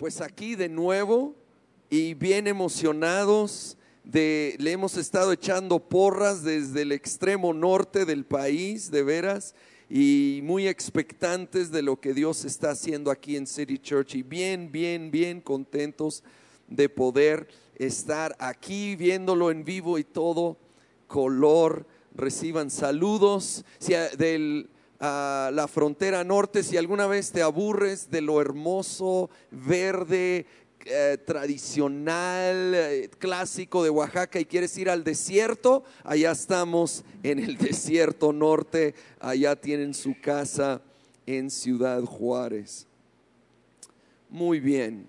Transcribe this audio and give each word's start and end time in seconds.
pues 0.00 0.22
aquí 0.22 0.54
de 0.54 0.70
nuevo 0.70 1.34
y 1.90 2.14
bien 2.14 2.46
emocionados. 2.46 3.76
De, 4.02 4.56
le 4.58 4.72
hemos 4.72 4.96
estado 4.96 5.30
echando 5.30 5.78
porras 5.78 6.42
desde 6.42 6.82
el 6.82 6.92
extremo 6.92 7.52
norte 7.52 8.06
del 8.06 8.24
país, 8.24 8.90
de 8.90 9.02
veras, 9.02 9.54
y 9.90 10.40
muy 10.42 10.68
expectantes 10.68 11.70
de 11.70 11.82
lo 11.82 12.00
que 12.00 12.14
Dios 12.14 12.46
está 12.46 12.70
haciendo 12.70 13.10
aquí 13.10 13.36
en 13.36 13.46
City 13.46 13.76
Church 13.76 14.14
y 14.14 14.22
bien, 14.22 14.72
bien, 14.72 15.10
bien 15.10 15.42
contentos 15.42 16.24
de 16.66 16.88
poder 16.88 17.48
estar 17.74 18.34
aquí 18.38 18.96
viéndolo 18.96 19.50
en 19.50 19.64
vivo 19.64 19.98
y 19.98 20.04
todo 20.04 20.56
color. 21.08 21.84
Reciban 22.14 22.70
saludos 22.70 23.66
del 24.16 24.70
a 25.00 25.50
la 25.52 25.66
frontera 25.66 26.22
norte, 26.24 26.62
si 26.62 26.76
alguna 26.76 27.06
vez 27.06 27.32
te 27.32 27.42
aburres 27.42 28.10
de 28.10 28.20
lo 28.20 28.40
hermoso, 28.40 29.30
verde, 29.50 30.46
eh, 30.84 31.18
tradicional, 31.26 32.74
eh, 32.74 33.10
clásico 33.18 33.82
de 33.82 33.90
Oaxaca 33.90 34.40
y 34.40 34.44
quieres 34.44 34.76
ir 34.78 34.88
al 34.88 35.04
desierto, 35.04 35.84
allá 36.04 36.30
estamos 36.30 37.04
en 37.22 37.38
el 37.38 37.56
desierto 37.58 38.32
norte, 38.32 38.94
allá 39.18 39.56
tienen 39.56 39.94
su 39.94 40.14
casa 40.20 40.80
en 41.26 41.50
Ciudad 41.50 42.02
Juárez. 42.02 42.86
Muy 44.28 44.60
bien. 44.60 45.06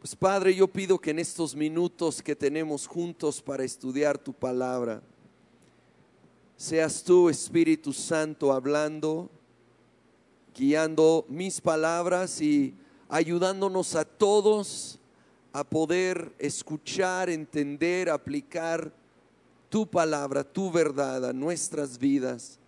Pues 0.00 0.14
Padre, 0.14 0.54
yo 0.54 0.68
pido 0.68 0.98
que 0.98 1.10
en 1.10 1.18
estos 1.18 1.56
minutos 1.56 2.22
que 2.22 2.36
tenemos 2.36 2.86
juntos 2.86 3.42
para 3.42 3.64
estudiar 3.64 4.16
tu 4.18 4.32
palabra, 4.32 5.02
seas 6.58 7.04
tú, 7.04 7.28
Espíritu 7.28 7.92
Santo, 7.92 8.52
hablando, 8.52 9.30
guiando 10.54 11.24
mis 11.28 11.60
palabras 11.60 12.40
y 12.40 12.74
ayudándonos 13.08 13.94
a 13.94 14.04
todos 14.04 14.98
a 15.52 15.62
poder 15.62 16.34
escuchar, 16.36 17.30
entender, 17.30 18.10
aplicar 18.10 18.92
tu 19.68 19.86
palabra, 19.86 20.42
tu 20.42 20.70
verdad 20.72 21.26
a 21.26 21.32
nuestras 21.32 21.96
vidas. 21.96 22.58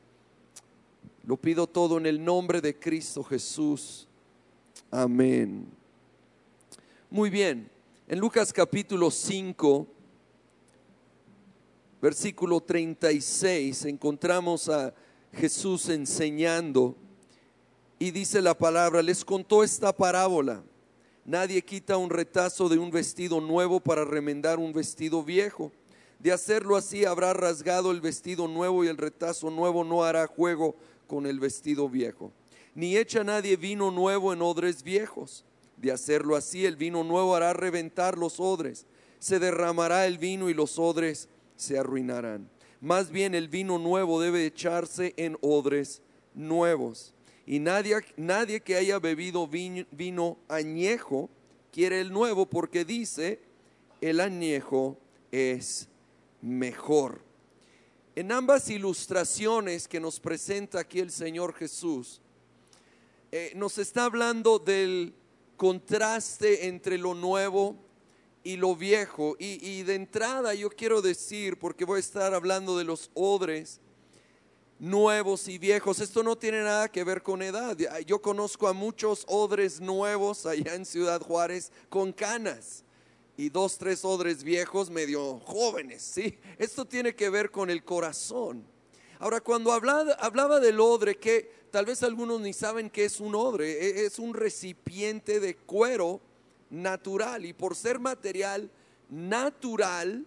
Lo 1.24 1.36
pido 1.36 1.66
todo 1.66 1.98
en 1.98 2.06
el 2.06 2.24
nombre 2.24 2.60
de 2.60 2.78
Cristo 2.78 3.24
Jesús. 3.24 4.06
Amén. 4.88 5.66
Muy 7.10 7.28
bien, 7.28 7.68
en 8.06 8.20
Lucas 8.20 8.52
capítulo 8.52 9.10
5 9.10 9.86
versículo 12.00 12.60
36, 12.60 13.84
encontramos 13.84 14.68
a 14.68 14.94
Jesús 15.32 15.88
enseñando 15.88 16.96
y 17.98 18.10
dice 18.10 18.40
la 18.40 18.56
palabra, 18.56 19.02
les 19.02 19.24
contó 19.24 19.62
esta 19.62 19.94
parábola. 19.94 20.62
Nadie 21.26 21.60
quita 21.62 21.98
un 21.98 22.08
retazo 22.08 22.68
de 22.68 22.78
un 22.78 22.90
vestido 22.90 23.40
nuevo 23.40 23.78
para 23.78 24.04
remendar 24.04 24.58
un 24.58 24.72
vestido 24.72 25.22
viejo. 25.22 25.70
De 26.18 26.32
hacerlo 26.32 26.76
así 26.76 27.04
habrá 27.04 27.34
rasgado 27.34 27.90
el 27.90 28.00
vestido 28.00 28.48
nuevo 28.48 28.84
y 28.84 28.88
el 28.88 28.96
retazo 28.96 29.50
nuevo 29.50 29.84
no 29.84 30.02
hará 30.02 30.26
juego 30.26 30.74
con 31.06 31.26
el 31.26 31.38
vestido 31.38 31.88
viejo. 31.88 32.32
Ni 32.74 32.96
echa 32.96 33.22
nadie 33.22 33.56
vino 33.56 33.90
nuevo 33.90 34.32
en 34.32 34.40
odres 34.40 34.82
viejos. 34.82 35.44
De 35.76 35.92
hacerlo 35.92 36.36
así 36.36 36.64
el 36.64 36.76
vino 36.76 37.04
nuevo 37.04 37.36
hará 37.36 37.52
reventar 37.52 38.16
los 38.16 38.40
odres. 38.40 38.86
Se 39.18 39.38
derramará 39.38 40.06
el 40.06 40.16
vino 40.16 40.48
y 40.48 40.54
los 40.54 40.78
odres 40.78 41.28
se 41.60 41.78
arruinarán. 41.78 42.48
Más 42.80 43.10
bien 43.10 43.34
el 43.34 43.48
vino 43.48 43.78
nuevo 43.78 44.20
debe 44.20 44.46
echarse 44.46 45.12
en 45.16 45.36
odres 45.42 46.02
nuevos. 46.34 47.14
Y 47.46 47.58
nadie, 47.58 47.96
nadie 48.16 48.60
que 48.60 48.76
haya 48.76 48.98
bebido 48.98 49.46
vino, 49.46 50.38
añejo 50.48 51.28
quiere 51.72 52.00
el 52.00 52.12
nuevo 52.12 52.46
porque 52.46 52.84
dice, 52.84 53.40
el 54.00 54.20
añejo 54.20 54.98
es 55.30 55.88
mejor. 56.40 57.20
En 58.16 58.32
ambas 58.32 58.70
ilustraciones 58.70 59.86
que 59.86 60.00
nos 60.00 60.18
presenta 60.18 60.80
aquí 60.80 61.00
el 61.00 61.10
Señor 61.10 61.54
Jesús, 61.54 62.20
eh, 63.30 63.52
nos 63.54 63.78
está 63.78 64.04
hablando 64.04 64.58
del 64.58 65.14
contraste 65.56 66.66
entre 66.66 66.96
lo 66.98 67.14
nuevo 67.14 67.76
y 68.42 68.56
lo 68.56 68.74
viejo. 68.76 69.36
Y, 69.38 69.82
de 69.82 69.94
entrada 69.94 70.54
yo 70.54 70.70
quiero 70.70 71.02
decir, 71.02 71.58
porque 71.58 71.84
voy 71.84 71.98
a 71.98 72.00
estar 72.00 72.34
hablando 72.34 72.76
de 72.76 72.84
los 72.84 73.10
odres 73.14 73.80
nuevos 74.78 75.46
y 75.48 75.58
viejos, 75.58 76.00
esto 76.00 76.22
no 76.22 76.36
tiene 76.36 76.62
nada 76.62 76.90
que 76.90 77.04
ver 77.04 77.22
con 77.22 77.42
edad. 77.42 77.76
Yo 78.06 78.22
conozco 78.22 78.66
a 78.66 78.72
muchos 78.72 79.24
odres 79.28 79.80
nuevos 79.80 80.46
allá 80.46 80.74
en 80.74 80.86
Ciudad 80.86 81.20
Juárez 81.20 81.70
con 81.88 82.12
canas 82.12 82.84
y 83.36 83.48
dos, 83.48 83.78
tres 83.78 84.04
odres 84.04 84.42
viejos 84.42 84.90
medio 84.90 85.38
jóvenes, 85.40 86.02
¿sí? 86.02 86.38
Esto 86.58 86.84
tiene 86.84 87.14
que 87.14 87.30
ver 87.30 87.50
con 87.50 87.70
el 87.70 87.84
corazón. 87.84 88.64
Ahora, 89.18 89.40
cuando 89.40 89.72
hablaba, 89.72 90.12
hablaba 90.14 90.60
del 90.60 90.80
odre, 90.80 91.18
que 91.18 91.50
tal 91.70 91.86
vez 91.86 92.02
algunos 92.02 92.40
ni 92.40 92.52
saben 92.52 92.90
qué 92.90 93.04
es 93.04 93.20
un 93.20 93.34
odre, 93.34 93.70
e, 93.70 94.06
es 94.06 94.18
un 94.18 94.34
recipiente 94.34 95.40
de 95.40 95.56
cuero 95.56 96.20
natural 96.70 97.44
y 97.44 97.52
por 97.52 97.74
ser 97.74 97.98
material 97.98 98.70
natural, 99.10 100.24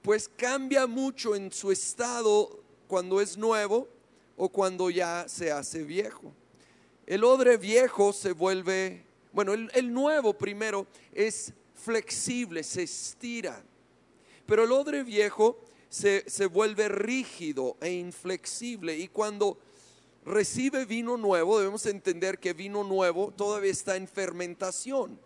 pues 0.00 0.28
cambia 0.28 0.86
mucho 0.86 1.36
en 1.36 1.52
su 1.52 1.70
estado 1.70 2.60
cuando 2.88 3.20
es 3.20 3.36
nuevo 3.36 3.88
o 4.36 4.48
cuando 4.48 4.90
ya 4.90 5.26
se 5.28 5.52
hace 5.52 5.84
viejo. 5.84 6.32
El 7.06 7.24
odre 7.24 7.56
viejo 7.56 8.12
se 8.12 8.32
vuelve, 8.32 9.04
bueno, 9.32 9.52
el, 9.52 9.92
nuevo 9.92 10.32
primero 10.32 10.86
es 11.12 11.52
flexible, 11.74 12.62
se 12.62 12.84
estira, 12.84 13.62
pero 14.46 14.64
el 14.64 14.72
odre 14.72 15.02
viejo 15.02 15.58
se, 15.88 16.28
se 16.28 16.46
vuelve 16.46 16.88
rígido 16.88 17.76
e 17.80 17.92
inflexible 17.92 18.96
y 18.96 19.08
cuando 19.08 19.58
recibe 20.24 20.84
vino 20.84 21.16
nuevo, 21.16 21.58
debemos 21.58 21.86
entender 21.86 22.38
que 22.38 22.52
vino 22.52 22.84
nuevo 22.84 23.32
todavía 23.36 23.70
está 23.70 23.96
en 23.96 24.06
fermentación, 24.08 25.18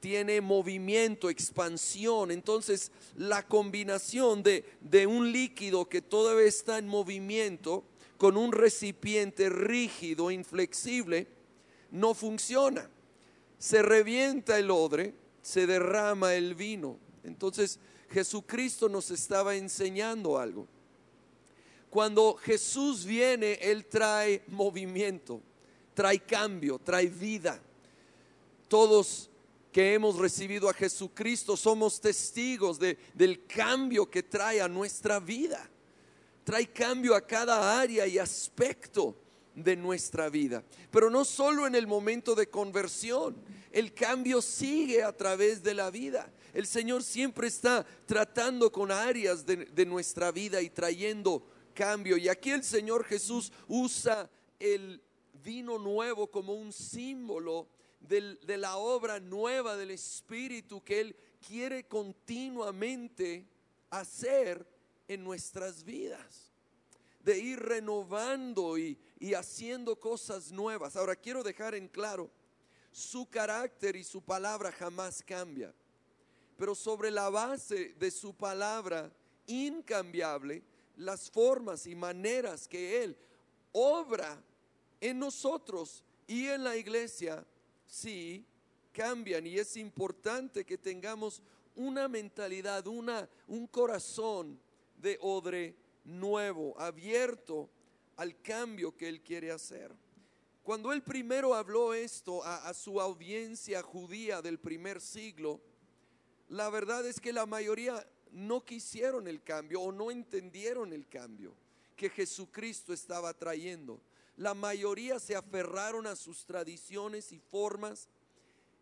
tiene 0.00 0.40
movimiento, 0.40 1.30
expansión. 1.30 2.30
Entonces, 2.30 2.92
la 3.16 3.46
combinación 3.46 4.42
de, 4.42 4.64
de 4.80 5.06
un 5.06 5.32
líquido 5.32 5.88
que 5.88 6.02
todavía 6.02 6.46
está 6.46 6.78
en 6.78 6.88
movimiento 6.88 7.84
con 8.18 8.36
un 8.36 8.52
recipiente 8.52 9.48
rígido, 9.48 10.30
inflexible, 10.30 11.26
no 11.90 12.14
funciona. 12.14 12.90
Se 13.58 13.82
revienta 13.82 14.58
el 14.58 14.70
odre, 14.70 15.14
se 15.40 15.66
derrama 15.66 16.34
el 16.34 16.54
vino. 16.54 16.98
Entonces, 17.22 17.78
Jesucristo 18.10 18.88
nos 18.88 19.10
estaba 19.10 19.56
enseñando 19.56 20.38
algo. 20.38 20.66
Cuando 21.94 22.34
Jesús 22.34 23.04
viene, 23.04 23.52
Él 23.62 23.86
trae 23.86 24.42
movimiento, 24.48 25.40
trae 25.94 26.18
cambio, 26.18 26.80
trae 26.80 27.06
vida. 27.06 27.62
Todos 28.66 29.30
que 29.70 29.94
hemos 29.94 30.16
recibido 30.16 30.68
a 30.68 30.74
Jesucristo 30.74 31.56
somos 31.56 32.00
testigos 32.00 32.80
de, 32.80 32.98
del 33.14 33.46
cambio 33.46 34.10
que 34.10 34.24
trae 34.24 34.60
a 34.60 34.66
nuestra 34.66 35.20
vida. 35.20 35.70
Trae 36.42 36.66
cambio 36.66 37.14
a 37.14 37.24
cada 37.24 37.78
área 37.78 38.08
y 38.08 38.18
aspecto 38.18 39.14
de 39.54 39.76
nuestra 39.76 40.28
vida. 40.28 40.64
Pero 40.90 41.10
no 41.10 41.24
solo 41.24 41.64
en 41.64 41.76
el 41.76 41.86
momento 41.86 42.34
de 42.34 42.48
conversión, 42.48 43.36
el 43.70 43.94
cambio 43.94 44.42
sigue 44.42 45.04
a 45.04 45.12
través 45.12 45.62
de 45.62 45.74
la 45.74 45.92
vida. 45.92 46.28
El 46.54 46.66
Señor 46.66 47.04
siempre 47.04 47.46
está 47.46 47.86
tratando 48.04 48.72
con 48.72 48.90
áreas 48.90 49.46
de, 49.46 49.66
de 49.66 49.86
nuestra 49.86 50.32
vida 50.32 50.60
y 50.60 50.70
trayendo 50.70 51.53
cambio. 51.74 52.16
Y 52.16 52.28
aquí 52.28 52.50
el 52.50 52.64
Señor 52.64 53.04
Jesús 53.04 53.52
usa 53.68 54.30
el 54.58 55.02
vino 55.42 55.78
nuevo 55.78 56.30
como 56.30 56.54
un 56.54 56.72
símbolo 56.72 57.68
de 58.00 58.56
la 58.58 58.76
obra 58.76 59.18
nueva 59.18 59.76
del 59.76 59.90
Espíritu 59.90 60.82
que 60.82 61.00
Él 61.00 61.16
quiere 61.46 61.84
continuamente 61.86 63.46
hacer 63.90 64.66
en 65.08 65.24
nuestras 65.24 65.84
vidas. 65.84 66.52
De 67.20 67.38
ir 67.38 67.58
renovando 67.58 68.76
y, 68.76 68.98
y 69.18 69.32
haciendo 69.32 69.98
cosas 69.98 70.52
nuevas. 70.52 70.96
Ahora 70.96 71.16
quiero 71.16 71.42
dejar 71.42 71.74
en 71.74 71.88
claro, 71.88 72.30
su 72.92 73.26
carácter 73.28 73.96
y 73.96 74.04
su 74.04 74.20
palabra 74.22 74.70
jamás 74.70 75.22
cambia. 75.22 75.74
Pero 76.56 76.74
sobre 76.74 77.10
la 77.10 77.30
base 77.30 77.94
de 77.98 78.10
su 78.10 78.34
palabra 78.34 79.10
incambiable, 79.46 80.62
las 80.96 81.30
formas 81.30 81.86
y 81.86 81.94
maneras 81.94 82.68
que 82.68 83.02
Él 83.02 83.16
obra 83.74 84.40
en 85.00 85.18
nosotros 85.18 86.02
y 86.26 86.46
en 86.46 86.64
la 86.64 86.76
iglesia, 86.76 87.44
sí 87.86 88.46
cambian. 88.92 89.46
Y 89.46 89.58
es 89.58 89.76
importante 89.76 90.64
que 90.64 90.78
tengamos 90.78 91.42
una 91.74 92.08
mentalidad, 92.08 92.86
una, 92.86 93.28
un 93.48 93.66
corazón 93.66 94.58
de 94.96 95.18
odre 95.20 95.74
nuevo, 96.04 96.78
abierto 96.80 97.68
al 98.16 98.40
cambio 98.40 98.96
que 98.96 99.08
Él 99.08 99.20
quiere 99.20 99.50
hacer. 99.50 99.92
Cuando 100.62 100.94
él 100.94 101.02
primero 101.02 101.54
habló 101.54 101.92
esto 101.92 102.42
a, 102.42 102.68
a 102.68 102.72
su 102.72 102.98
audiencia 102.98 103.82
judía 103.82 104.40
del 104.40 104.58
primer 104.58 104.98
siglo, 104.98 105.60
la 106.48 106.70
verdad 106.70 107.04
es 107.04 107.20
que 107.20 107.34
la 107.34 107.44
mayoría 107.44 108.06
no 108.34 108.64
quisieron 108.64 109.28
el 109.28 109.42
cambio 109.42 109.80
o 109.80 109.92
no 109.92 110.10
entendieron 110.10 110.92
el 110.92 111.08
cambio 111.08 111.54
que 111.96 112.10
Jesucristo 112.10 112.92
estaba 112.92 113.32
trayendo. 113.32 114.00
La 114.36 114.54
mayoría 114.54 115.20
se 115.20 115.36
aferraron 115.36 116.08
a 116.08 116.16
sus 116.16 116.44
tradiciones 116.44 117.30
y 117.30 117.38
formas 117.38 118.08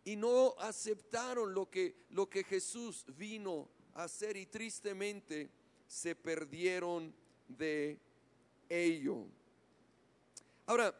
y 0.03 0.15
no 0.15 0.55
aceptaron 0.57 1.53
lo 1.53 1.69
que, 1.69 1.95
lo 2.09 2.27
que 2.27 2.43
Jesús 2.43 3.05
vino 3.15 3.69
a 3.93 4.05
hacer 4.05 4.35
y 4.35 4.47
tristemente 4.47 5.51
se 5.85 6.15
perdieron 6.15 7.13
de 7.47 7.99
ello. 8.67 9.27
Ahora, 10.65 10.95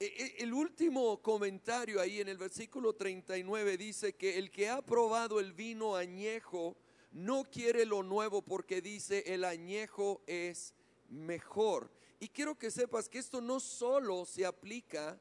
e, 0.00 0.06
e, 0.06 0.42
el 0.42 0.52
último 0.52 1.22
comentario 1.22 2.00
ahí 2.00 2.20
en 2.20 2.28
el 2.28 2.38
versículo 2.38 2.94
39 2.94 3.76
dice 3.76 4.14
que 4.14 4.36
el 4.36 4.50
que 4.50 4.68
ha 4.68 4.82
probado 4.82 5.38
el 5.38 5.52
vino 5.52 5.94
añejo 5.94 6.76
no 7.12 7.44
quiere 7.44 7.84
lo 7.84 8.02
nuevo 8.02 8.42
porque 8.42 8.80
dice 8.80 9.24
el 9.26 9.44
añejo 9.44 10.22
es 10.26 10.74
mejor. 11.08 11.90
Y 12.20 12.28
quiero 12.28 12.58
que 12.58 12.70
sepas 12.70 13.08
que 13.08 13.18
esto 13.18 13.40
no 13.40 13.60
solo 13.60 14.24
se 14.24 14.46
aplica 14.46 15.18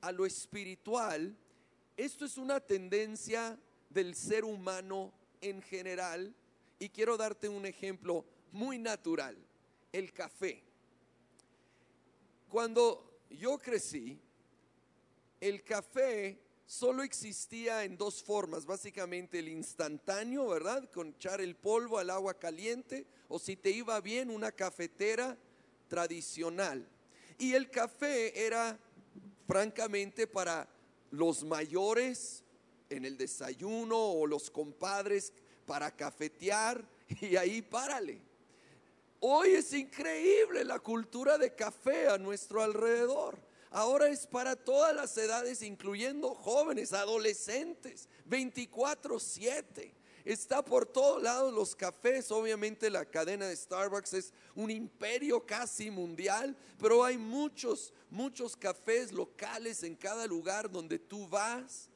a 0.00 0.12
lo 0.12 0.26
espiritual, 0.26 1.36
esto 1.96 2.24
es 2.24 2.36
una 2.36 2.60
tendencia 2.60 3.58
del 3.88 4.14
ser 4.14 4.44
humano 4.44 5.12
en 5.40 5.62
general 5.62 6.34
y 6.78 6.88
quiero 6.88 7.16
darte 7.16 7.48
un 7.48 7.64
ejemplo 7.64 8.24
muy 8.52 8.78
natural, 8.78 9.36
el 9.92 10.12
café. 10.12 10.62
Cuando 12.48 13.20
yo 13.30 13.58
crecí, 13.58 14.20
el 15.40 15.62
café 15.62 16.43
solo 16.66 17.02
existía 17.02 17.84
en 17.84 17.96
dos 17.96 18.22
formas, 18.22 18.66
básicamente 18.66 19.38
el 19.38 19.48
instantáneo, 19.48 20.48
¿verdad? 20.48 20.90
Con 20.90 21.08
echar 21.08 21.40
el 21.40 21.56
polvo 21.56 21.98
al 21.98 22.10
agua 22.10 22.38
caliente, 22.38 23.06
o 23.28 23.38
si 23.38 23.56
te 23.56 23.70
iba 23.70 24.00
bien, 24.00 24.30
una 24.30 24.52
cafetera 24.52 25.36
tradicional. 25.88 26.88
Y 27.38 27.54
el 27.54 27.70
café 27.70 28.46
era, 28.46 28.78
francamente, 29.46 30.26
para 30.26 30.68
los 31.10 31.44
mayores 31.44 32.42
en 32.90 33.04
el 33.04 33.16
desayuno 33.16 33.96
o 33.96 34.26
los 34.26 34.50
compadres 34.50 35.32
para 35.66 35.90
cafetear 35.94 36.84
y 37.20 37.36
ahí 37.36 37.62
párale. 37.62 38.20
Hoy 39.20 39.50
es 39.52 39.72
increíble 39.72 40.64
la 40.64 40.78
cultura 40.80 41.38
de 41.38 41.54
café 41.54 42.08
a 42.08 42.18
nuestro 42.18 42.62
alrededor. 42.62 43.38
Ahora 43.74 44.08
es 44.08 44.28
para 44.28 44.54
todas 44.54 44.94
las 44.94 45.18
edades, 45.18 45.60
incluyendo 45.60 46.32
jóvenes, 46.32 46.92
adolescentes, 46.92 48.08
24/7. 48.24 49.92
Está 50.24 50.64
por 50.64 50.86
todos 50.86 51.20
lados 51.20 51.52
los 51.52 51.74
cafés. 51.74 52.30
Obviamente 52.30 52.88
la 52.88 53.04
cadena 53.04 53.48
de 53.48 53.56
Starbucks 53.56 54.14
es 54.14 54.32
un 54.54 54.70
imperio 54.70 55.44
casi 55.44 55.90
mundial, 55.90 56.56
pero 56.78 57.02
hay 57.02 57.18
muchos, 57.18 57.92
muchos 58.10 58.56
cafés 58.56 59.10
locales 59.10 59.82
en 59.82 59.96
cada 59.96 60.28
lugar 60.28 60.70
donde 60.70 61.00
tú 61.00 61.26
vas. 61.26 61.90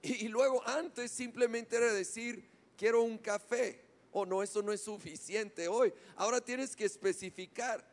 Y, 0.00 0.28
luego 0.28 0.62
antes 0.68 1.10
simplemente 1.10 1.76
era 1.76 1.92
decir, 1.92 2.48
quiero 2.76 3.02
un 3.02 3.18
café. 3.18 3.84
O 4.12 4.24
no, 4.24 4.40
eso 4.40 4.62
no 4.62 4.72
es 4.72 4.82
suficiente 4.82 5.66
hoy. 5.66 5.92
Ahora 6.14 6.40
tienes 6.40 6.76
que 6.76 6.84
especificar, 6.84 7.84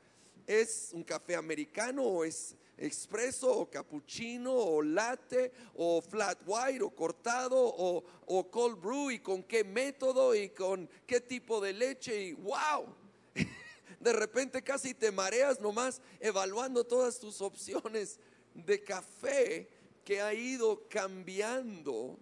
¿es 0.45 0.89
un 0.93 1.03
café 1.03 1.35
americano 1.35 2.03
o 2.03 2.23
es 2.23 2.55
expreso 2.77 3.51
o 3.51 3.69
cappuccino 3.69 4.53
o 4.53 4.81
latte 4.81 5.51
o 5.75 6.01
flat 6.01 6.37
white 6.45 6.83
o 6.83 6.89
cortado 6.89 7.55
o, 7.57 8.03
cold 8.51 8.79
brew 8.81 9.11
y 9.11 9.19
con 9.19 9.43
qué 9.43 9.63
método 9.63 10.35
y 10.35 10.49
con 10.49 10.89
qué 11.07 11.21
tipo 11.21 11.61
de 11.61 11.73
leche 11.73 12.21
y 12.21 12.33
wow. 12.33 12.85
De 13.99 14.13
repente 14.13 14.61
casi 14.61 14.93
te 14.93 15.11
mareas 15.11 15.59
nomás 15.59 16.01
evaluando 16.19 16.83
todas 16.83 17.19
tus 17.19 17.41
opciones 17.41 18.19
de 18.53 18.83
café 18.83 19.69
que 20.03 20.21
ha 20.21 20.33
ido 20.33 20.87
cambiando 20.87 22.17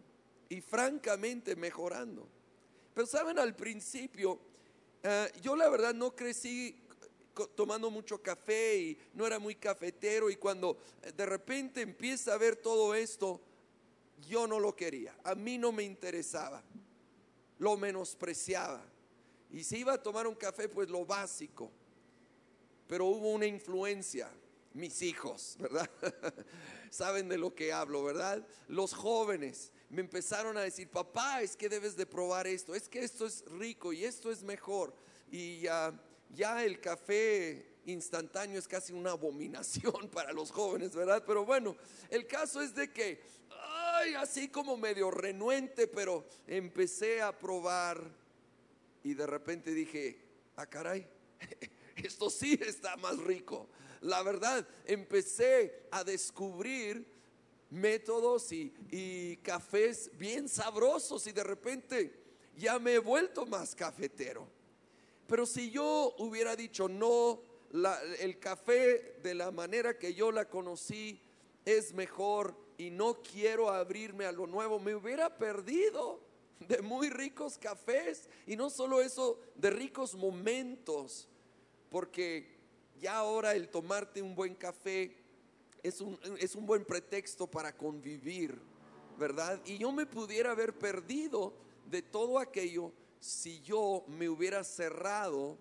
y 0.50 0.62
francamente 0.62 1.56
mejorando. 1.56 2.28
Pero 2.94 3.08
saben, 3.08 3.40
al 3.40 3.56
principio, 3.56 4.40
eh, 5.02 5.32
yo 5.42 5.56
la 5.56 5.68
verdad 5.68 5.94
no 5.94 6.16
crecí 6.16 6.83
tomando 7.56 7.90
mucho 7.90 8.22
café 8.22 8.78
y 8.78 8.98
no 9.14 9.26
era 9.26 9.40
muy 9.40 9.56
cafetero 9.56 10.30
y 10.30 10.36
cuando 10.36 10.78
eh, 11.02 11.12
de 11.12 11.26
repente 11.26 11.82
empieza 11.82 12.34
a 12.34 12.38
ver 12.38 12.56
todo 12.56 12.94
esto, 12.94 13.42
yo 14.28 14.48
no 14.48 14.60
lo 14.60 14.76
quería, 14.76 15.16
a 15.24 15.36
mí 15.36 15.58
no 15.58 15.72
me 15.72 15.84
interesaba, 15.84 16.64
lo 17.60 17.78
menospreciaba. 17.78 18.84
Y 19.52 19.64
si 19.64 19.78
iba 19.78 19.94
a 19.94 20.02
tomar 20.02 20.26
un 20.26 20.36
café, 20.36 20.68
pues 20.68 20.90
lo 20.90 21.06
básico. 21.06 21.72
Pero 22.88 23.06
hubo 23.06 23.32
una 23.32 23.46
influencia, 23.46 24.32
mis 24.74 25.02
hijos, 25.02 25.56
¿verdad? 25.60 25.90
Saben 26.90 27.30
de 27.30 27.38
lo 27.38 27.54
que 27.54 27.72
hablo, 27.72 28.04
¿verdad? 28.04 28.46
Los 28.68 28.94
jóvenes 28.94 29.72
me 29.90 30.02
empezaron 30.02 30.58
a 30.58 30.62
decir, 30.62 30.90
papá, 30.90 31.42
es 31.42 31.56
que 31.56 31.70
debes 31.70 31.96
de 31.96 32.06
probar 32.06 32.48
esto, 32.48 32.74
es 32.74 32.90
que 32.90 33.04
esto 33.04 33.28
es 33.28 33.46
rico 33.46 33.94
y 33.94 34.04
esto 34.06 34.32
es 34.32 34.42
mejor. 34.42 34.96
Y 35.30 35.62
ya 35.62 35.94
ya 36.34 36.64
el 36.64 36.80
café 36.80 37.66
instantáneo 37.86 38.60
es 38.60 38.68
casi 38.68 38.94
una 38.94 39.12
abominación 39.12 40.10
para 40.14 40.32
los 40.34 40.52
jóvenes, 40.52 40.96
¿verdad? 40.96 41.24
Pero 41.26 41.46
bueno, 41.46 41.76
el 42.10 42.26
caso 42.28 42.62
es 42.62 42.74
de 42.74 42.92
que, 42.92 43.22
ay, 43.50 44.16
así 44.16 44.48
como 44.50 44.78
medio 44.78 45.12
renuente, 45.12 45.88
pero 45.88 46.26
empecé 46.48 47.22
a 47.22 47.38
probar 47.38 48.04
y 49.04 49.14
de 49.14 49.28
repente 49.28 49.74
dije, 49.74 50.18
ah, 50.56 50.66
caray, 50.66 51.06
esto 51.96 52.30
sí 52.30 52.60
está 52.62 52.96
más 52.98 53.18
rico. 53.18 53.68
La 54.02 54.22
verdad, 54.24 54.68
empecé 54.86 55.88
a 55.92 56.04
descubrir 56.04 57.06
métodos 57.70 58.52
y, 58.52 58.74
y 58.92 59.38
cafés 59.38 60.12
bien 60.18 60.48
sabrosos 60.48 61.26
y 61.28 61.32
de 61.32 61.44
repente 61.44 62.14
ya 62.56 62.80
me 62.80 62.94
he 62.94 63.00
vuelto 63.00 63.46
más 63.46 63.74
cafetero. 63.74 64.48
Pero 65.28 65.46
si 65.46 65.72
yo 65.72 66.14
hubiera 66.18 66.56
dicho, 66.56 66.88
no, 66.88 67.42
el 68.20 68.40
café 68.40 69.20
de 69.24 69.34
la 69.34 69.52
manera 69.52 69.98
que 69.98 70.14
yo 70.14 70.32
la 70.32 70.50
conocí 70.50 71.22
es 71.66 71.94
mejor 71.94 72.56
y 72.78 72.90
no 72.90 73.22
quiero 73.22 73.70
abrirme 73.70 74.26
a 74.26 74.32
lo 74.32 74.48
nuevo, 74.48 74.80
me 74.80 74.96
hubiera 74.96 75.38
perdido 75.38 76.20
de 76.60 76.82
muy 76.82 77.10
ricos 77.10 77.58
cafés 77.58 78.30
y 78.46 78.56
no 78.56 78.70
solo 78.70 79.02
eso, 79.02 79.40
de 79.56 79.70
ricos 79.70 80.16
momentos, 80.16 81.28
porque 81.90 82.58
ya 83.00 83.18
ahora 83.18 83.54
el 83.54 83.70
tomarte 83.70 84.22
un 84.22 84.36
buen 84.36 84.56
café 84.56 85.16
es 85.82 86.00
un, 86.00 86.18
es 86.40 86.56
un 86.56 86.66
buen 86.66 86.86
pretexto 86.86 87.48
para 87.48 87.76
convivir, 87.76 88.58
¿verdad? 89.18 89.62
Y 89.66 89.78
yo 89.78 89.92
me 89.92 90.06
pudiera 90.06 90.52
haber 90.52 90.78
perdido 90.78 91.54
de 91.90 92.02
todo 92.02 92.40
aquello 92.40 92.92
si 93.24 93.62
yo 93.62 94.04
me 94.08 94.28
hubiera 94.28 94.66
cerrado 94.66 95.58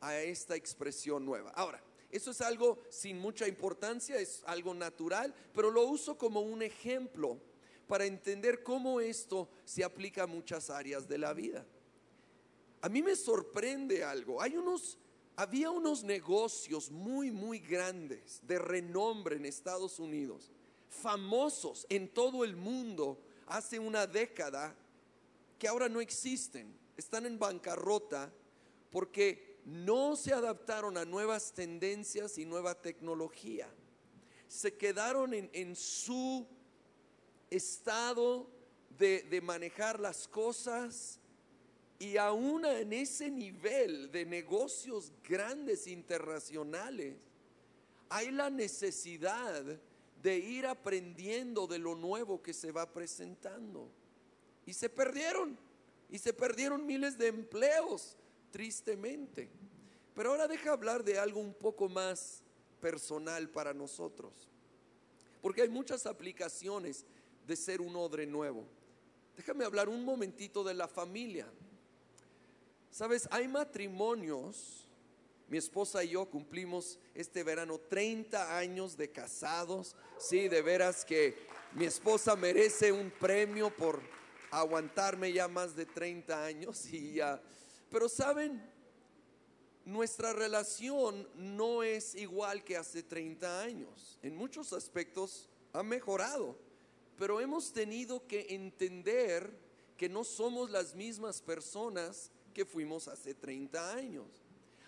a 0.00 0.16
esta 0.20 0.54
expresión 0.54 1.26
nueva. 1.26 1.50
Ahora, 1.56 1.82
eso 2.08 2.30
es 2.30 2.40
algo 2.40 2.78
sin 2.88 3.18
mucha 3.18 3.48
importancia, 3.48 4.16
es 4.16 4.44
algo 4.46 4.72
natural, 4.74 5.34
pero 5.52 5.72
lo 5.72 5.82
uso 5.82 6.16
como 6.16 6.40
un 6.40 6.62
ejemplo 6.62 7.36
para 7.88 8.04
entender 8.04 8.62
cómo 8.62 9.00
esto 9.00 9.48
se 9.64 9.82
aplica 9.82 10.22
a 10.22 10.28
muchas 10.28 10.70
áreas 10.70 11.08
de 11.08 11.18
la 11.18 11.32
vida. 11.32 11.66
A 12.80 12.88
mí 12.88 13.02
me 13.02 13.16
sorprende 13.16 14.04
algo. 14.04 14.40
Hay 14.40 14.56
unos, 14.56 14.96
había 15.34 15.72
unos 15.72 16.04
negocios 16.04 16.92
muy, 16.92 17.32
muy 17.32 17.58
grandes 17.58 18.40
de 18.46 18.60
renombre 18.60 19.34
en 19.34 19.46
Estados 19.46 19.98
Unidos, 19.98 20.52
famosos 20.88 21.86
en 21.88 22.08
todo 22.08 22.44
el 22.44 22.54
mundo 22.54 23.20
hace 23.48 23.80
una 23.80 24.06
década, 24.06 24.76
que 25.58 25.66
ahora 25.66 25.88
no 25.88 26.00
existen 26.00 26.79
están 27.00 27.26
en 27.26 27.38
bancarrota 27.38 28.32
porque 28.90 29.58
no 29.64 30.16
se 30.16 30.32
adaptaron 30.32 30.96
a 30.96 31.04
nuevas 31.04 31.52
tendencias 31.52 32.38
y 32.38 32.44
nueva 32.44 32.80
tecnología. 32.80 33.68
Se 34.48 34.76
quedaron 34.76 35.32
en, 35.34 35.76
su 35.76 36.46
estado 37.50 38.48
de, 38.98 39.22
de 39.22 39.40
manejar 39.40 40.00
las 40.00 40.28
cosas 40.28 41.18
y 41.98 42.16
aún 42.16 42.64
en 42.64 42.92
ese 42.92 43.30
nivel 43.30 44.10
de 44.10 44.24
negocios 44.24 45.12
grandes 45.28 45.86
internacionales, 45.86 47.16
hay 48.08 48.30
la 48.30 48.50
necesidad 48.50 49.64
de 50.22 50.38
ir 50.38 50.66
aprendiendo 50.66 51.66
de 51.66 51.78
lo 51.78 51.94
nuevo 51.94 52.42
que 52.42 52.52
se 52.52 52.72
va 52.72 52.92
presentando. 52.92 53.88
Y 54.66 54.72
se 54.72 54.88
perdieron 54.88 55.56
y 56.10 56.18
se 56.18 56.32
perdieron 56.32 56.86
miles 56.86 57.16
de 57.16 57.28
empleos, 57.28 58.16
tristemente. 58.50 59.48
Pero 60.14 60.30
ahora 60.30 60.48
deja 60.48 60.72
hablar 60.72 61.04
de 61.04 61.18
algo 61.18 61.40
un 61.40 61.54
poco 61.54 61.88
más 61.88 62.42
personal 62.80 63.48
para 63.48 63.72
nosotros. 63.72 64.48
porque 65.42 65.62
hay 65.62 65.70
muchas 65.70 66.04
aplicaciones 66.04 67.06
de 67.46 67.56
ser 67.56 67.80
un 67.80 67.96
odre 67.96 68.26
nuevo. 68.26 68.66
Déjame 69.34 69.64
hablar 69.64 69.88
un 69.88 70.04
momentito 70.04 70.62
de 70.62 70.74
la 70.74 70.86
familia. 70.86 71.50
Sabes, 72.90 73.26
hay 73.30 73.48
matrimonios, 73.48 74.86
mi 75.48 75.56
esposa 75.56 76.04
y 76.04 76.10
yo 76.10 76.26
cumplimos 76.26 76.98
este 77.14 77.42
verano 77.42 77.78
30 77.78 78.58
años 78.58 78.98
de 78.98 79.10
casados. 79.10 79.96
Sí, 80.18 80.48
de 80.48 80.60
veras 80.60 81.06
que 81.06 81.34
mi 81.72 81.86
esposa 81.86 82.36
merece 82.36 82.92
un 82.92 83.10
premio 83.10 83.74
por 83.74 84.02
aguantarme 84.50 85.32
ya 85.32 85.48
más 85.48 85.74
de 85.76 85.86
30 85.86 86.44
años 86.44 86.86
y 86.92 87.14
ya. 87.14 87.42
Pero 87.90 88.08
saben, 88.08 88.62
nuestra 89.84 90.32
relación 90.32 91.28
no 91.34 91.82
es 91.82 92.14
igual 92.14 92.64
que 92.64 92.76
hace 92.76 93.02
30 93.02 93.62
años. 93.62 94.18
En 94.22 94.36
muchos 94.36 94.72
aspectos 94.72 95.48
ha 95.72 95.82
mejorado, 95.82 96.56
pero 97.16 97.40
hemos 97.40 97.72
tenido 97.72 98.26
que 98.26 98.46
entender 98.50 99.50
que 99.96 100.08
no 100.08 100.24
somos 100.24 100.70
las 100.70 100.94
mismas 100.94 101.42
personas 101.42 102.30
que 102.54 102.64
fuimos 102.64 103.08
hace 103.08 103.34
30 103.34 103.92
años. 103.92 104.26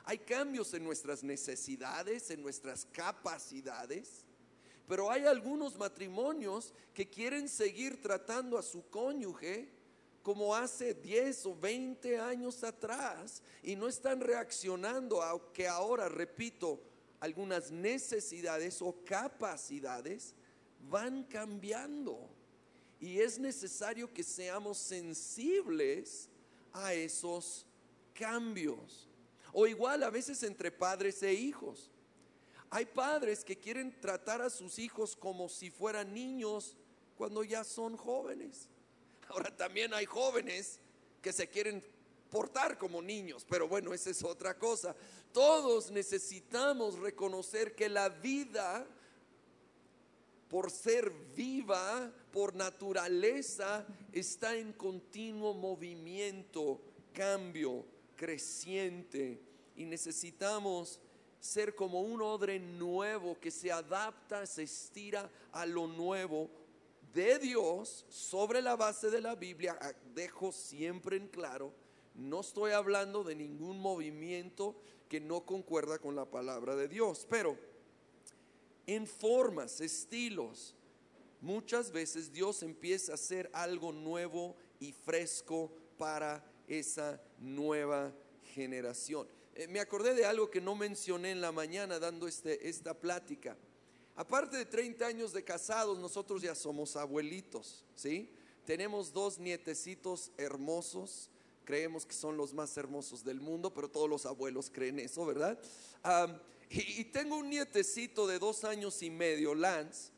Hay 0.04 0.19
cambios 0.19 0.75
en 0.75 0.85
nuestras 0.85 1.23
necesidades, 1.23 2.31
en 2.31 2.42
nuestras 2.42 2.87
capacidades, 2.87 4.25
pero 4.89 5.11
hay 5.11 5.25
algunos 5.25 5.79
matrimonios 5.79 6.75
que 6.93 7.09
quieren 7.09 7.49
seguir 7.49 8.01
tratando 8.01 8.59
a 8.59 8.62
su 8.62 8.89
cónyuge 8.89 9.69
como 10.23 10.55
hace 10.55 10.95
10 10.95 11.47
o 11.47 11.57
20 11.57 12.19
años 12.19 12.62
atrás 12.62 13.43
y 13.62 13.75
no 13.77 13.89
están 13.89 14.21
reaccionando 14.21 15.23
a 15.23 15.53
que 15.53 15.67
ahora, 15.67 16.09
repito, 16.09 16.81
algunas 17.21 17.71
necesidades 17.71 18.83
o 18.83 18.97
capacidades 19.05 20.35
van 20.91 21.25
cambiando. 21.25 22.29
Y 23.01 23.21
es 23.21 23.39
necesario 23.39 24.12
que 24.12 24.23
seamos 24.23 24.79
sensibles 24.79 26.29
a 26.73 26.95
esos 26.95 27.67
cambios. 28.12 29.09
O 29.53 29.67
igual 29.67 30.03
a 30.03 30.11
veces 30.11 30.43
entre 30.43 30.71
padres 30.71 31.23
e 31.23 31.33
hijos. 31.33 31.92
Hay 32.75 32.87
padres 32.87 33.45
que 33.45 33.59
quieren 33.59 34.00
tratar 34.00 34.41
a 34.41 34.49
sus 34.49 34.79
hijos 34.79 35.14
como 35.14 35.50
si 35.50 35.71
fueran 35.71 36.14
niños 36.14 36.75
cuando 37.19 37.45
ya 37.45 37.64
son 37.64 37.99
jóvenes. 37.99 38.67
Ahora 39.29 39.55
también 39.55 39.93
hay 39.93 40.07
jóvenes 40.07 40.81
que 41.21 41.35
se 41.35 41.47
quieren 41.50 41.85
portar 42.31 42.79
como 42.79 43.02
niños, 43.02 43.45
pero 43.47 43.69
bueno, 43.69 43.93
esa 43.93 44.09
es 44.09 44.25
otra 44.25 44.59
cosa. 44.59 44.97
Todos 45.35 45.91
necesitamos 45.91 46.99
reconocer 46.99 47.75
que 47.75 47.91
la 47.91 48.09
vida, 48.09 48.87
por 50.49 50.71
ser 50.71 51.11
viva, 51.37 52.11
por 52.33 52.55
naturaleza, 52.55 53.87
está 54.12 54.57
en 54.57 54.73
continuo 54.73 55.52
movimiento, 55.52 56.81
cambio, 57.12 57.85
creciente, 58.17 59.43
y 59.76 59.85
necesitamos 59.85 61.02
ser 61.43 61.75
como 61.75 62.03
un 62.03 62.23
odre 62.23 62.61
nuevo 62.61 63.37
que 63.41 63.51
se 63.51 63.73
adapta, 63.73 64.47
se 64.47 64.63
estira 64.63 65.29
a 65.51 65.67
lo 65.67 65.89
nuevo 65.89 66.49
de 67.13 67.41
Dios 67.41 68.07
sobre 68.09 68.63
la 68.63 68.77
base 68.77 69.11
de 69.11 69.21
la 69.21 69.35
Biblia. 69.35 69.77
Ah, 69.81 69.93
dejo 70.15 70.53
siempre 70.53 71.17
en 71.17 71.27
claro, 71.27 71.75
no 72.15 72.43
estoy 72.43 72.71
hablando 72.71 73.25
de 73.25 73.35
ningún 73.35 73.81
movimiento 73.81 74.77
que 75.09 75.21
no 75.21 75.45
concuerda 75.45 75.99
con 75.99 76.15
la 76.15 76.27
palabra 76.27 76.77
de 76.77 76.87
Dios, 76.87 77.27
pero 77.29 77.59
en 78.87 79.05
formas, 79.05 79.81
estilos, 79.81 80.77
muchas 81.41 81.91
veces 81.91 82.33
Dios 82.33 82.63
empieza 82.63 83.11
a 83.11 83.15
hacer 83.17 83.51
algo 83.53 83.93
nuevo 83.93 84.55
y 84.79 84.93
fresco 84.93 85.73
para 85.99 86.45
esa 86.69 87.21
nueva 87.41 88.13
generación. 88.55 89.27
Eh, 89.54 89.68
me 89.68 89.80
acordé 89.80 90.14
de 90.14 90.25
algo 90.25 90.50
que 90.50 90.61
no 90.61 90.75
mencioné 90.75 91.30
en 91.30 91.40
la 91.40 91.52
mañana 91.52 91.99
dando 91.99 92.26
este, 92.26 92.68
esta 92.68 92.94
plática. 92.94 93.56
Aparte 94.16 94.56
de 94.56 94.66
30 94.66 95.06
años 95.06 95.32
de 95.32 95.44
casados, 95.44 95.99
nosotros 95.99 96.42
ya 96.42 96.54
somos 96.54 96.97
abuelitos, 96.97 97.85
¿sí? 97.94 98.30
Tenemos 98.64 99.12
dos 99.12 99.38
nietecitos 99.38 100.30
hermosos, 100.37 101.30
creemos 101.64 102.06
que 102.06 102.14
son 102.14 102.37
los 102.37 102.52
más 102.54 102.76
hermosos 102.76 103.25
del 103.25 103.40
mundo, 103.40 103.73
pero 103.73 103.90
todos 103.90 104.09
los 104.09 104.26
abuelos 104.26 104.71
creen 104.71 104.99
eso, 104.99 105.25
¿verdad? 105.26 105.59
y, 106.68 107.00
y, 107.00 107.04
tengo 107.06 107.37
un 107.37 107.50
nietecito 107.50 108.26
de 108.26 108.38
dos 108.38 108.64
años 108.64 109.02
y 109.02 109.11
medio, 109.11 109.54
Lance, 109.54 110.11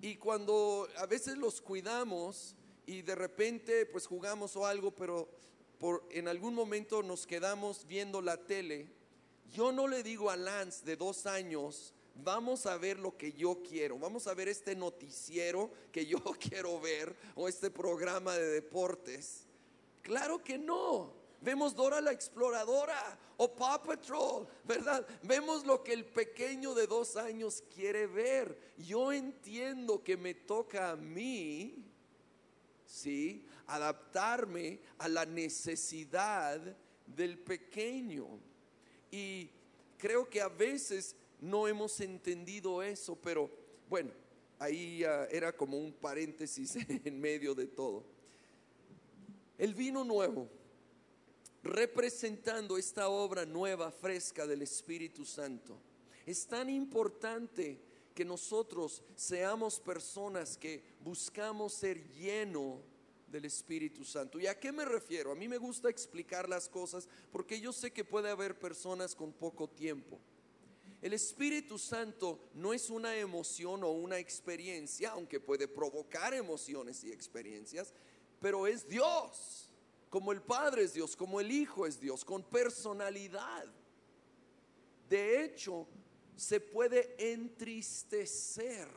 y 0.00 0.16
cuando 0.16 0.88
a 0.96 1.06
veces 1.06 1.36
los 1.36 1.60
cuidamos 1.60 2.54
y 2.86 3.02
de 3.02 3.14
repente 3.14 3.86
pues 3.86 4.06
jugamos 4.06 4.56
o 4.56 4.66
algo, 4.66 4.90
pero 4.90 5.28
en 6.10 6.28
algún 6.28 6.54
momento 6.54 7.02
nos 7.02 7.26
quedamos 7.26 7.86
viendo 7.86 8.22
la 8.22 8.36
tele, 8.36 8.88
yo 9.52 9.72
no 9.72 9.88
le 9.88 10.02
digo 10.02 10.30
a 10.30 10.36
Lance 10.36 10.84
de 10.84 10.96
dos 10.96 11.26
años, 11.26 11.92
vamos 12.14 12.66
a 12.66 12.76
ver 12.76 12.98
lo 12.98 13.16
que 13.16 13.32
yo 13.32 13.62
quiero, 13.62 13.98
vamos 13.98 14.26
a 14.26 14.34
ver 14.34 14.48
este 14.48 14.76
noticiero 14.76 15.70
que 15.90 16.06
yo 16.06 16.18
quiero 16.40 16.80
ver 16.80 17.14
o 17.34 17.48
este 17.48 17.70
programa 17.70 18.34
de 18.34 18.46
deportes. 18.46 19.46
Claro 20.02 20.42
que 20.42 20.58
no. 20.58 21.20
Vemos 21.40 21.74
Dora 21.74 22.00
la 22.00 22.12
exploradora 22.12 23.18
o 23.36 23.52
Paw 23.52 23.82
Patrol, 23.82 24.46
¿verdad? 24.64 25.04
Vemos 25.24 25.66
lo 25.66 25.82
que 25.82 25.92
el 25.92 26.04
pequeño 26.04 26.72
de 26.72 26.86
dos 26.86 27.16
años 27.16 27.64
quiere 27.74 28.06
ver. 28.06 28.74
Yo 28.78 29.12
entiendo 29.12 30.04
que 30.04 30.16
me 30.16 30.34
toca 30.34 30.92
a 30.92 30.96
mí 30.96 31.92
¿sí? 32.92 33.44
Adaptarme 33.72 34.80
a 34.98 35.08
la 35.08 35.24
necesidad 35.24 36.60
del 37.06 37.38
pequeño. 37.38 38.26
Y 39.10 39.50
creo 39.98 40.28
que 40.28 40.40
a 40.40 40.48
veces 40.48 41.16
no 41.40 41.66
hemos 41.66 42.00
entendido 42.00 42.82
eso, 42.82 43.16
pero 43.16 43.50
bueno, 43.88 44.10
ahí 44.58 45.02
era 45.30 45.56
como 45.56 45.78
un 45.78 45.92
paréntesis 45.92 46.76
en 47.04 47.20
medio 47.20 47.54
de 47.54 47.66
todo. 47.66 48.04
El 49.58 49.74
vino 49.74 50.04
nuevo, 50.04 50.48
representando 51.62 52.76
esta 52.76 53.08
obra 53.08 53.46
nueva, 53.46 53.90
fresca 53.90 54.46
del 54.46 54.62
Espíritu 54.62 55.24
Santo, 55.24 55.78
es 56.26 56.46
tan 56.46 56.68
importante 56.70 57.78
que 58.14 58.24
nosotros 58.24 59.02
seamos 59.16 59.80
personas 59.80 60.56
que 60.56 60.82
buscamos 61.00 61.72
ser 61.74 62.02
lleno 62.12 62.80
del 63.32 63.46
Espíritu 63.46 64.04
Santo. 64.04 64.38
¿Y 64.38 64.46
a 64.46 64.60
qué 64.60 64.70
me 64.70 64.84
refiero? 64.84 65.32
A 65.32 65.34
mí 65.34 65.48
me 65.48 65.56
gusta 65.56 65.88
explicar 65.88 66.48
las 66.48 66.68
cosas 66.68 67.08
porque 67.32 67.58
yo 67.58 67.72
sé 67.72 67.90
que 67.90 68.04
puede 68.04 68.30
haber 68.30 68.58
personas 68.58 69.16
con 69.16 69.32
poco 69.32 69.68
tiempo. 69.68 70.20
El 71.00 71.14
Espíritu 71.14 71.78
Santo 71.78 72.50
no 72.54 72.72
es 72.72 72.90
una 72.90 73.16
emoción 73.16 73.82
o 73.82 73.90
una 73.90 74.18
experiencia, 74.18 75.10
aunque 75.10 75.40
puede 75.40 75.66
provocar 75.66 76.32
emociones 76.34 77.02
y 77.02 77.10
experiencias, 77.10 77.92
pero 78.40 78.68
es 78.68 78.86
Dios, 78.86 79.68
como 80.10 80.30
el 80.30 80.42
Padre 80.42 80.84
es 80.84 80.92
Dios, 80.92 81.16
como 81.16 81.40
el 81.40 81.50
Hijo 81.50 81.86
es 81.86 81.98
Dios, 81.98 82.24
con 82.24 82.44
personalidad. 82.44 83.66
De 85.08 85.42
hecho, 85.42 85.88
se 86.36 86.60
puede 86.60 87.16
entristecer 87.32 88.88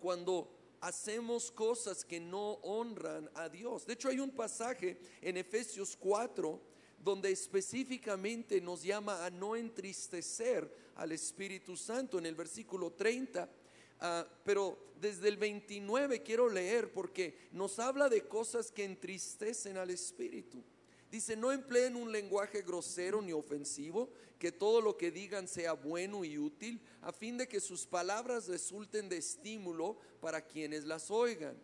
cuando 0.00 0.53
hacemos 0.84 1.50
cosas 1.50 2.04
que 2.04 2.20
no 2.20 2.52
honran 2.62 3.30
a 3.34 3.48
Dios. 3.48 3.86
De 3.86 3.94
hecho, 3.94 4.10
hay 4.10 4.20
un 4.20 4.30
pasaje 4.30 4.98
en 5.22 5.38
Efesios 5.38 5.96
4 5.96 6.60
donde 6.98 7.30
específicamente 7.30 8.60
nos 8.60 8.82
llama 8.82 9.24
a 9.24 9.30
no 9.30 9.56
entristecer 9.56 10.70
al 10.96 11.12
Espíritu 11.12 11.74
Santo 11.74 12.18
en 12.18 12.26
el 12.26 12.34
versículo 12.34 12.92
30. 12.92 13.48
Ah, 14.00 14.26
pero 14.44 14.92
desde 15.00 15.28
el 15.28 15.38
29 15.38 16.22
quiero 16.22 16.50
leer 16.50 16.92
porque 16.92 17.48
nos 17.52 17.78
habla 17.78 18.10
de 18.10 18.28
cosas 18.28 18.70
que 18.70 18.84
entristecen 18.84 19.78
al 19.78 19.88
Espíritu. 19.88 20.62
Dice, 21.14 21.36
no 21.36 21.52
empleen 21.52 21.94
un 21.94 22.10
lenguaje 22.10 22.62
grosero 22.62 23.22
ni 23.22 23.32
ofensivo, 23.32 24.10
que 24.36 24.50
todo 24.50 24.80
lo 24.80 24.96
que 24.96 25.12
digan 25.12 25.46
sea 25.46 25.74
bueno 25.74 26.24
y 26.24 26.38
útil, 26.38 26.80
a 27.02 27.12
fin 27.12 27.38
de 27.38 27.46
que 27.46 27.60
sus 27.60 27.86
palabras 27.86 28.48
resulten 28.48 29.08
de 29.08 29.18
estímulo 29.18 29.96
para 30.20 30.44
quienes 30.44 30.86
las 30.86 31.12
oigan. 31.12 31.56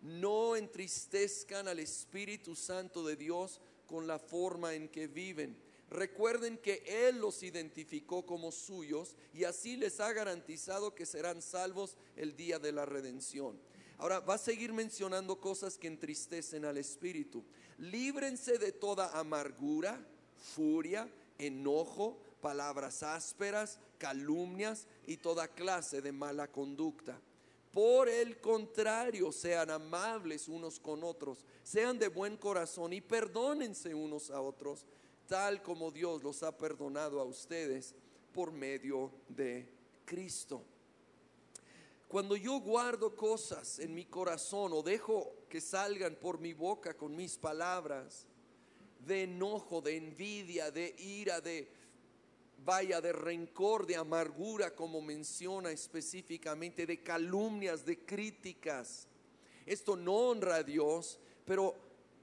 No 0.00 0.54
entristezcan 0.54 1.66
al 1.66 1.80
Espíritu 1.80 2.54
Santo 2.54 3.04
de 3.04 3.16
Dios 3.16 3.60
con 3.88 4.06
la 4.06 4.20
forma 4.20 4.74
en 4.74 4.88
que 4.88 5.08
viven. 5.08 5.56
Recuerden 5.90 6.56
que 6.56 6.84
Él 6.86 7.18
los 7.18 7.42
identificó 7.42 8.24
como 8.24 8.52
suyos 8.52 9.16
y 9.32 9.42
así 9.42 9.76
les 9.76 9.98
ha 9.98 10.12
garantizado 10.12 10.94
que 10.94 11.04
serán 11.04 11.42
salvos 11.42 11.96
el 12.14 12.36
día 12.36 12.60
de 12.60 12.70
la 12.70 12.86
redención. 12.86 13.58
Ahora 13.98 14.20
va 14.20 14.34
a 14.34 14.38
seguir 14.38 14.72
mencionando 14.72 15.40
cosas 15.40 15.78
que 15.78 15.86
entristecen 15.86 16.64
al 16.64 16.78
espíritu. 16.78 17.44
Líbrense 17.78 18.58
de 18.58 18.72
toda 18.72 19.18
amargura, 19.18 20.04
furia, 20.36 21.08
enojo, 21.38 22.18
palabras 22.40 23.02
ásperas, 23.02 23.78
calumnias 23.98 24.86
y 25.06 25.16
toda 25.16 25.48
clase 25.48 26.02
de 26.02 26.12
mala 26.12 26.50
conducta. 26.50 27.18
Por 27.72 28.08
el 28.08 28.40
contrario, 28.40 29.32
sean 29.32 29.70
amables 29.70 30.46
unos 30.46 30.78
con 30.78 31.02
otros, 31.02 31.44
sean 31.62 31.98
de 31.98 32.08
buen 32.08 32.36
corazón 32.36 32.92
y 32.92 33.00
perdónense 33.00 33.94
unos 33.94 34.30
a 34.30 34.40
otros, 34.40 34.86
tal 35.26 35.62
como 35.62 35.90
Dios 35.90 36.22
los 36.22 36.42
ha 36.42 36.56
perdonado 36.56 37.20
a 37.20 37.24
ustedes 37.24 37.94
por 38.32 38.52
medio 38.52 39.10
de 39.28 39.68
Cristo. 40.04 40.62
Cuando 42.08 42.36
yo 42.36 42.60
guardo 42.60 43.16
cosas 43.16 43.78
en 43.78 43.94
mi 43.94 44.04
corazón 44.04 44.72
o 44.72 44.82
dejo 44.82 45.34
que 45.48 45.60
salgan 45.60 46.14
por 46.16 46.38
mi 46.38 46.52
boca 46.52 46.96
con 46.96 47.16
mis 47.16 47.36
palabras, 47.36 48.26
de 49.00 49.24
enojo, 49.24 49.80
de 49.80 49.96
envidia, 49.96 50.70
de 50.70 50.94
ira, 50.98 51.40
de 51.40 51.68
vaya, 52.64 53.00
de 53.00 53.12
rencor, 53.12 53.86
de 53.86 53.96
amargura, 53.96 54.74
como 54.74 55.00
menciona 55.00 55.70
específicamente, 55.70 56.86
de 56.86 57.02
calumnias, 57.02 57.84
de 57.84 57.98
críticas. 58.04 59.06
Esto 59.66 59.96
no 59.96 60.14
honra 60.14 60.56
a 60.56 60.62
Dios, 60.62 61.18
pero 61.44 61.74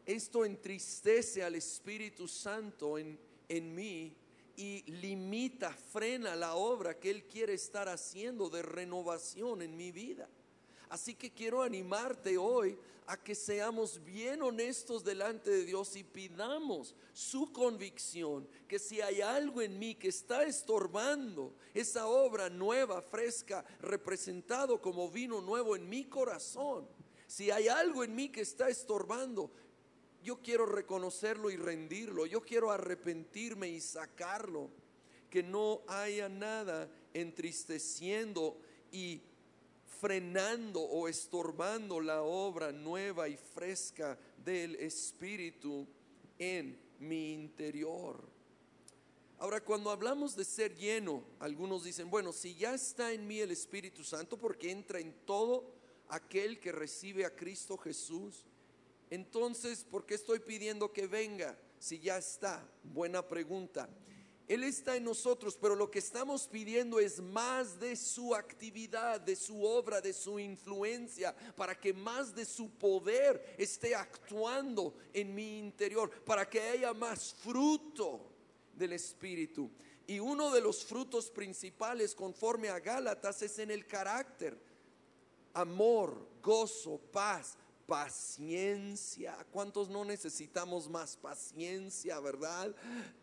esto 0.06 0.46
entristece 0.46 1.44
al 1.44 1.56
Espíritu 1.56 2.28
Santo 2.28 2.98
en, 2.98 3.20
en 3.48 3.76
mí 3.76 4.16
y 4.58 4.84
limita, 4.92 5.72
frena 5.74 6.36
la 6.36 6.56
obra 6.56 7.00
que 7.00 7.10
Él 7.10 7.24
quiere 7.26 7.54
estar 7.54 7.88
haciendo 7.90 8.50
de 8.50 8.62
renovación 8.62 9.62
en 9.62 9.76
mi 9.76 9.92
vida. 9.92 10.28
Así 10.90 11.16
que 11.16 11.32
quiero 11.32 11.62
animarte 11.62 12.38
hoy 12.38 12.78
a 13.08 13.18
que 13.18 13.36
seamos 13.36 14.04
bien 14.04 14.42
honestos 14.42 15.04
delante 15.04 15.50
de 15.50 15.66
Dios 15.66 15.96
y 15.96 16.04
pidamos 16.04 16.96
su 17.14 17.52
convicción, 17.52 18.48
que 18.68 18.80
si 18.80 19.02
hay 19.02 19.22
algo 19.22 19.62
en 19.62 19.78
mí 19.78 19.96
que 19.96 20.10
está 20.10 20.44
estorbando 20.44 21.54
esa 21.74 22.08
obra 22.08 22.50
nueva, 22.50 23.02
fresca, 23.02 23.66
representado 23.80 24.82
como 24.82 25.10
vino 25.10 25.42
nuevo 25.42 25.76
en 25.76 25.90
mi 25.90 26.06
corazón, 26.06 26.88
si 27.28 27.52
hay 27.52 27.70
algo 27.70 28.04
en 28.04 28.14
mí 28.14 28.30
que 28.30 28.42
está 28.42 28.70
estorbando, 28.70 29.52
yo 30.24 30.42
quiero 30.42 30.66
reconocerlo 30.66 31.50
y 31.50 31.56
rendirlo, 31.56 32.26
yo 32.26 32.42
quiero 32.42 32.72
arrepentirme 32.72 33.70
y 33.70 33.82
sacarlo, 33.82 34.70
que 35.30 35.44
no 35.44 35.82
haya 35.88 36.30
nada 36.30 36.90
entristeciendo 37.14 38.58
y 38.92 39.22
frenando 40.00 40.82
o 40.82 41.08
estorbando 41.08 42.00
la 42.00 42.22
obra 42.22 42.72
nueva 42.72 43.30
y 43.30 43.38
fresca 43.38 44.18
del 44.44 44.76
Espíritu 44.76 45.88
en 46.38 46.78
mi 47.00 47.34
interior. 47.34 48.30
Ahora, 49.38 49.64
cuando 49.64 49.90
hablamos 49.90 50.36
de 50.36 50.46
ser 50.46 50.76
lleno, 50.76 51.24
algunos 51.40 51.84
dicen, 51.84 52.10
bueno, 52.10 52.32
si 52.32 52.56
ya 52.56 52.76
está 52.76 53.12
en 53.12 53.28
mí 53.28 53.40
el 53.40 53.52
Espíritu 53.52 54.04
Santo, 54.04 54.38
porque 54.38 54.70
entra 54.70 55.00
en 55.00 55.14
todo 55.26 55.74
aquel 56.10 56.60
que 56.60 56.72
recibe 56.72 57.26
a 57.26 57.36
Cristo 57.36 57.78
Jesús, 57.78 58.46
entonces, 59.12 59.84
¿por 59.84 60.06
qué 60.06 60.16
estoy 60.16 60.40
pidiendo 60.40 60.94
que 60.94 61.06
venga 61.06 61.60
si 61.78 62.00
ya 62.00 62.18
está? 62.18 62.66
Buena 62.82 63.28
pregunta. 63.28 63.90
Él 64.48 64.64
está 64.64 64.96
en 64.96 65.04
nosotros, 65.04 65.58
pero 65.62 65.76
lo 65.76 65.92
que 65.92 66.00
estamos 66.00 66.48
pidiendo 66.48 66.98
es 66.98 67.20
más 67.20 67.78
de 67.78 67.98
su 67.98 68.34
actividad, 68.34 69.20
de 69.20 69.36
su 69.36 69.64
obra, 69.66 70.00
de 70.00 70.14
su 70.14 70.40
influencia, 70.40 71.36
para 71.58 71.78
que 71.78 71.94
más 71.94 72.34
de 72.34 72.46
su 72.46 72.70
poder 72.70 73.56
esté 73.58 73.96
actuando 73.96 74.96
en 75.14 75.36
mi 75.36 75.60
interior, 75.60 76.10
para 76.24 76.50
que 76.50 76.62
haya 76.62 76.94
más 76.94 77.34
fruto 77.34 78.32
del 78.74 78.94
Espíritu. 78.94 79.70
Y 80.08 80.20
uno 80.20 80.52
de 80.52 80.62
los 80.62 80.86
frutos 80.86 81.30
principales 81.30 82.16
conforme 82.16 82.70
a 82.70 82.80
Gálatas 82.80 83.42
es 83.42 83.60
en 83.60 83.72
el 83.72 83.86
carácter. 83.88 84.58
Amor, 85.54 86.28
gozo, 86.42 86.98
paz, 86.98 87.58
paciencia. 87.92 89.36
¿Cuántos 89.52 89.90
no 89.90 90.06
necesitamos 90.06 90.90
más 90.90 91.18
paciencia, 91.18 92.22
verdad? 92.22 92.74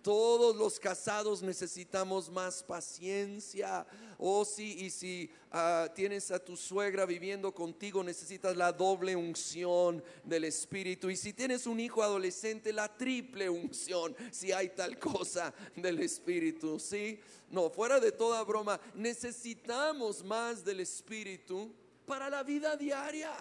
Todos 0.03 0.55
los 0.55 0.79
casados 0.79 1.41
necesitamos 1.41 2.29
más 2.29 2.63
paciencia. 2.63 3.87
O 4.19 4.41
oh, 4.41 4.45
si, 4.45 4.85
y 4.85 4.91
si 4.91 5.31
ah, 5.53 5.89
tienes 5.95 6.31
a 6.31 6.39
tu 6.39 6.55
suegra 6.55 7.07
viviendo 7.07 7.55
contigo, 7.55 8.05
necesitas 8.05 8.59
la 8.59 8.71
doble 8.71 9.17
unción 9.17 10.05
del 10.23 10.45
Espíritu. 10.45 11.09
Y 11.09 11.17
si 11.17 11.33
tienes 11.33 11.67
un 11.67 11.81
hijo 11.81 12.03
adolescente, 12.03 12.71
la 12.71 12.95
triple 12.95 13.49
unción, 13.49 14.15
si 14.31 14.53
hay 14.53 14.69
tal 14.69 14.99
cosa 14.99 15.55
del 15.77 15.99
Espíritu. 16.01 16.79
¿Sí? 16.79 17.19
No, 17.51 17.71
fuera 17.71 17.99
de 18.01 18.13
toda 18.13 18.45
broma, 18.45 18.79
necesitamos 18.95 20.23
más 20.23 20.63
del 20.63 20.81
Espíritu 20.81 21.75
para 22.05 22.29
la 22.29 22.43
vida 22.43 22.77
diaria 22.77 23.33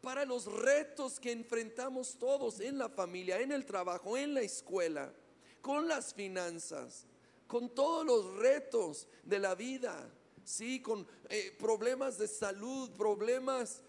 para 0.00 0.24
los 0.24 0.46
retos 0.46 1.18
que 1.18 1.32
enfrentamos 1.32 2.16
todos 2.18 2.60
en 2.60 2.78
la 2.78 2.88
familia, 2.88 3.40
en 3.40 3.52
el 3.52 3.64
trabajo, 3.64 4.16
en 4.16 4.34
la 4.34 4.40
escuela, 4.40 5.12
con 5.60 5.88
las 5.88 6.14
finanzas, 6.14 7.06
con 7.46 7.74
todos 7.74 8.04
los 8.06 8.36
retos 8.36 9.08
de 9.24 9.38
la 9.38 9.54
vida, 9.54 10.10
sí, 10.44 10.80
con 10.80 11.06
eh, 11.28 11.54
problemas 11.58 12.18
de 12.18 12.28
salud, 12.28 12.90
problemas 12.92 13.82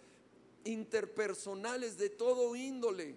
interpersonales 0.64 1.98
de 1.98 2.10
todo 2.10 2.56
índole. 2.56 3.16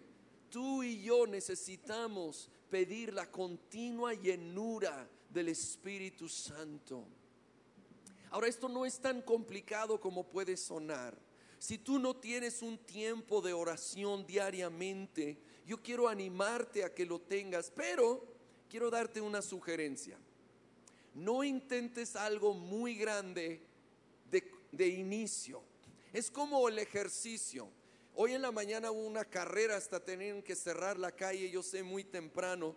Tú 0.51 0.83
y 0.83 1.03
yo 1.03 1.27
necesitamos 1.27 2.51
pedir 2.71 3.13
la 3.15 3.31
continua 3.31 4.15
llenura 4.15 5.09
del 5.31 5.49
Espíritu 5.49 6.29
Santo. 6.29 7.05
Ahora, 8.31 8.49
esto 8.49 8.69
no 8.69 8.87
es 8.87 8.99
tan 8.99 9.23
complicado 9.23 10.01
como 10.01 10.25
puede 10.25 10.57
sonar. 10.57 11.17
Si 11.63 11.79
tú 11.79 12.01
no 12.01 12.17
tienes 12.17 12.61
un 12.61 12.77
tiempo 12.77 13.41
de 13.41 13.53
oración 13.53 14.27
diariamente, 14.27 15.39
yo 15.65 15.81
quiero 15.81 16.09
animarte 16.09 16.83
a 16.83 16.93
que 16.93 17.07
lo 17.07 17.21
tengas, 17.21 17.71
pero 17.71 18.27
quiero 18.69 18.91
darte 18.91 19.21
una 19.21 19.41
sugerencia. 19.43 20.19
No 21.15 21.45
intentes 21.45 22.17
algo 22.17 22.53
muy 22.53 22.97
grande 22.97 23.63
de, 24.73 24.89
inicio. 24.89 25.63
Es 26.13 26.33
como 26.33 26.69
el 26.69 26.81
ejercicio. 26.81 27.69
Hoy 28.17 28.33
en 28.33 28.43
la 28.43 28.51
mañana 28.51 28.91
hubo 28.91 29.07
una 29.07 29.25
carrera 29.25 29.77
hasta 29.77 30.05
tener 30.05 30.43
que 30.43 30.57
cerrar 30.57 30.99
la 30.99 31.13
calle, 31.13 31.49
yo 31.49 31.63
sé 31.63 31.85
muy 31.85 32.03
temprano. 32.03 32.75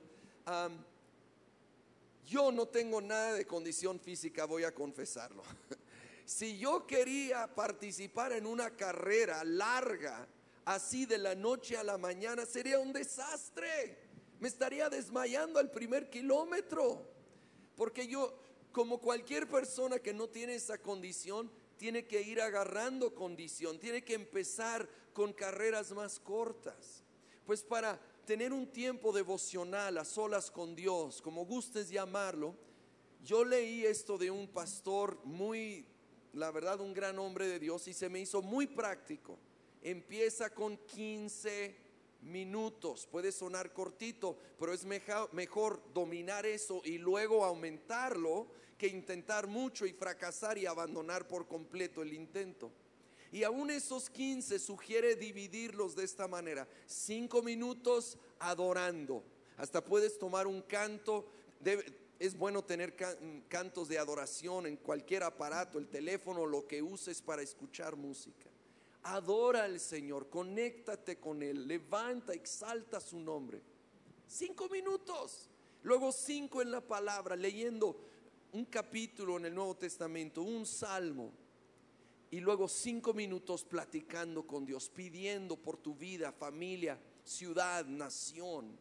yo 2.23 2.51
no 2.51 2.67
tengo 2.67 3.01
nada 3.01 3.33
de 3.33 3.47
condición 3.47 3.99
física, 3.99 4.45
voy 4.45 4.63
a 4.63 4.75
confesarlo. 4.75 5.41
Si 6.25 6.57
yo 6.57 6.87
quería 6.87 7.53
participar 7.53 8.31
en 8.33 8.47
una 8.47 8.75
carrera 8.75 9.43
larga, 9.43 10.27
así 10.65 11.05
de 11.05 11.19
la 11.19 11.35
noche 11.35 11.77
a 11.77 11.83
la 11.83 11.99
mañana, 11.99 12.45
sería 12.47 12.79
un 12.79 12.91
desastre. 12.91 13.99
Me 14.39 14.47
estaría 14.47 14.89
desmayando 14.89 15.59
al 15.59 15.69
primer 15.69 16.09
kilómetro. 16.09 17.07
Porque 17.75 18.07
yo, 18.07 18.33
como 18.71 18.99
cualquier 18.99 19.47
persona 19.47 19.99
que 19.99 20.13
no 20.13 20.27
tiene 20.27 20.55
esa 20.55 20.79
condición, 20.79 21.51
tiene 21.77 22.05
que 22.05 22.21
ir 22.21 22.41
agarrando 22.41 23.13
condición, 23.13 23.79
tiene 23.79 24.03
que 24.03 24.15
empezar 24.15 24.89
con 25.13 25.31
carreras 25.31 25.91
más 25.91 26.19
cortas. 26.19 27.03
Pues 27.45 27.61
para 27.61 27.99
tener 28.25 28.51
un 28.51 28.65
tiempo 28.71 29.11
devocional 29.11 29.97
a 29.99 30.05
solas 30.05 30.49
con 30.49 30.75
Dios, 30.75 31.21
como 31.21 31.45
gustes 31.45 31.89
llamarlo, 31.89 32.55
yo 33.23 33.43
leí 33.43 33.85
esto 33.85 34.17
de 34.17 34.31
un 34.31 34.47
pastor 34.47 35.19
muy 35.23 35.87
la 36.35 36.51
verdad, 36.51 36.81
un 36.81 36.93
gran 36.93 37.17
hombre 37.17 37.47
de 37.47 37.59
Dios 37.59 37.87
y 37.87 37.93
se 37.93 38.09
me 38.09 38.19
hizo 38.19 38.41
muy 38.41 38.67
práctico. 38.67 39.39
Empieza 39.81 40.49
con 40.49 40.77
15 40.77 41.75
minutos, 42.23 43.07
puede 43.09 43.31
sonar 43.31 43.71
cortito, 43.71 44.37
pero 44.59 44.73
es 44.73 44.83
mejor, 44.83 45.81
dominar 45.93 46.45
eso 46.45 46.81
y 46.83 46.97
luego 46.97 47.45
aumentarlo 47.45 48.47
que 48.77 48.87
intentar 48.87 49.47
mucho 49.47 49.85
y 49.85 49.93
fracasar 49.93 50.57
y 50.57 50.65
abandonar 50.65 51.25
por 51.27 51.47
completo 51.47 52.01
el 52.01 52.13
intento. 52.13 52.69
Y 53.31 53.43
aún 53.43 53.71
esos 53.71 54.09
15 54.09 54.59
sugiere 54.59 55.15
dividirlos 55.15 55.95
de 55.95 56.03
esta 56.03 56.27
manera. 56.27 56.67
5 56.85 57.41
minutos 57.43 58.17
adorando. 58.39 59.23
Hasta 59.57 59.83
puedes 59.83 60.17
tomar 60.17 60.47
un 60.47 60.61
canto. 60.61 61.25
De, 61.61 62.04
es 62.19 62.37
bueno 62.37 62.63
tener 62.63 62.95
cantos 63.47 63.87
de 63.89 63.97
adoración 63.97 64.67
en 64.67 64.77
cualquier 64.77 65.23
aparato, 65.23 65.77
el 65.77 65.87
teléfono, 65.87 66.45
lo 66.45 66.65
que 66.65 66.81
uses 66.81 67.21
para 67.21 67.41
escuchar 67.41 67.95
música. 67.95 68.49
Adora 69.03 69.65
al 69.65 69.79
Señor, 69.79 70.29
conéctate 70.29 71.19
con 71.19 71.43
Él, 71.43 71.67
levanta, 71.67 72.33
exalta 72.33 72.99
su 72.99 73.19
nombre. 73.19 73.61
Cinco 74.27 74.67
minutos, 74.69 75.49
luego 75.83 76.11
cinco 76.11 76.61
en 76.61 76.71
la 76.71 76.81
palabra, 76.81 77.35
leyendo 77.35 77.99
un 78.53 78.65
capítulo 78.65 79.37
en 79.37 79.45
el 79.45 79.53
Nuevo 79.53 79.75
Testamento, 79.75 80.41
un 80.41 80.65
salmo, 80.65 81.31
y 82.31 82.39
luego 82.39 82.67
cinco 82.67 83.13
minutos 83.13 83.63
platicando 83.63 84.47
con 84.47 84.65
Dios, 84.65 84.89
pidiendo 84.89 85.55
por 85.55 85.77
tu 85.77 85.93
vida, 85.93 86.31
familia, 86.31 86.99
ciudad, 87.23 87.85
nación. 87.85 88.77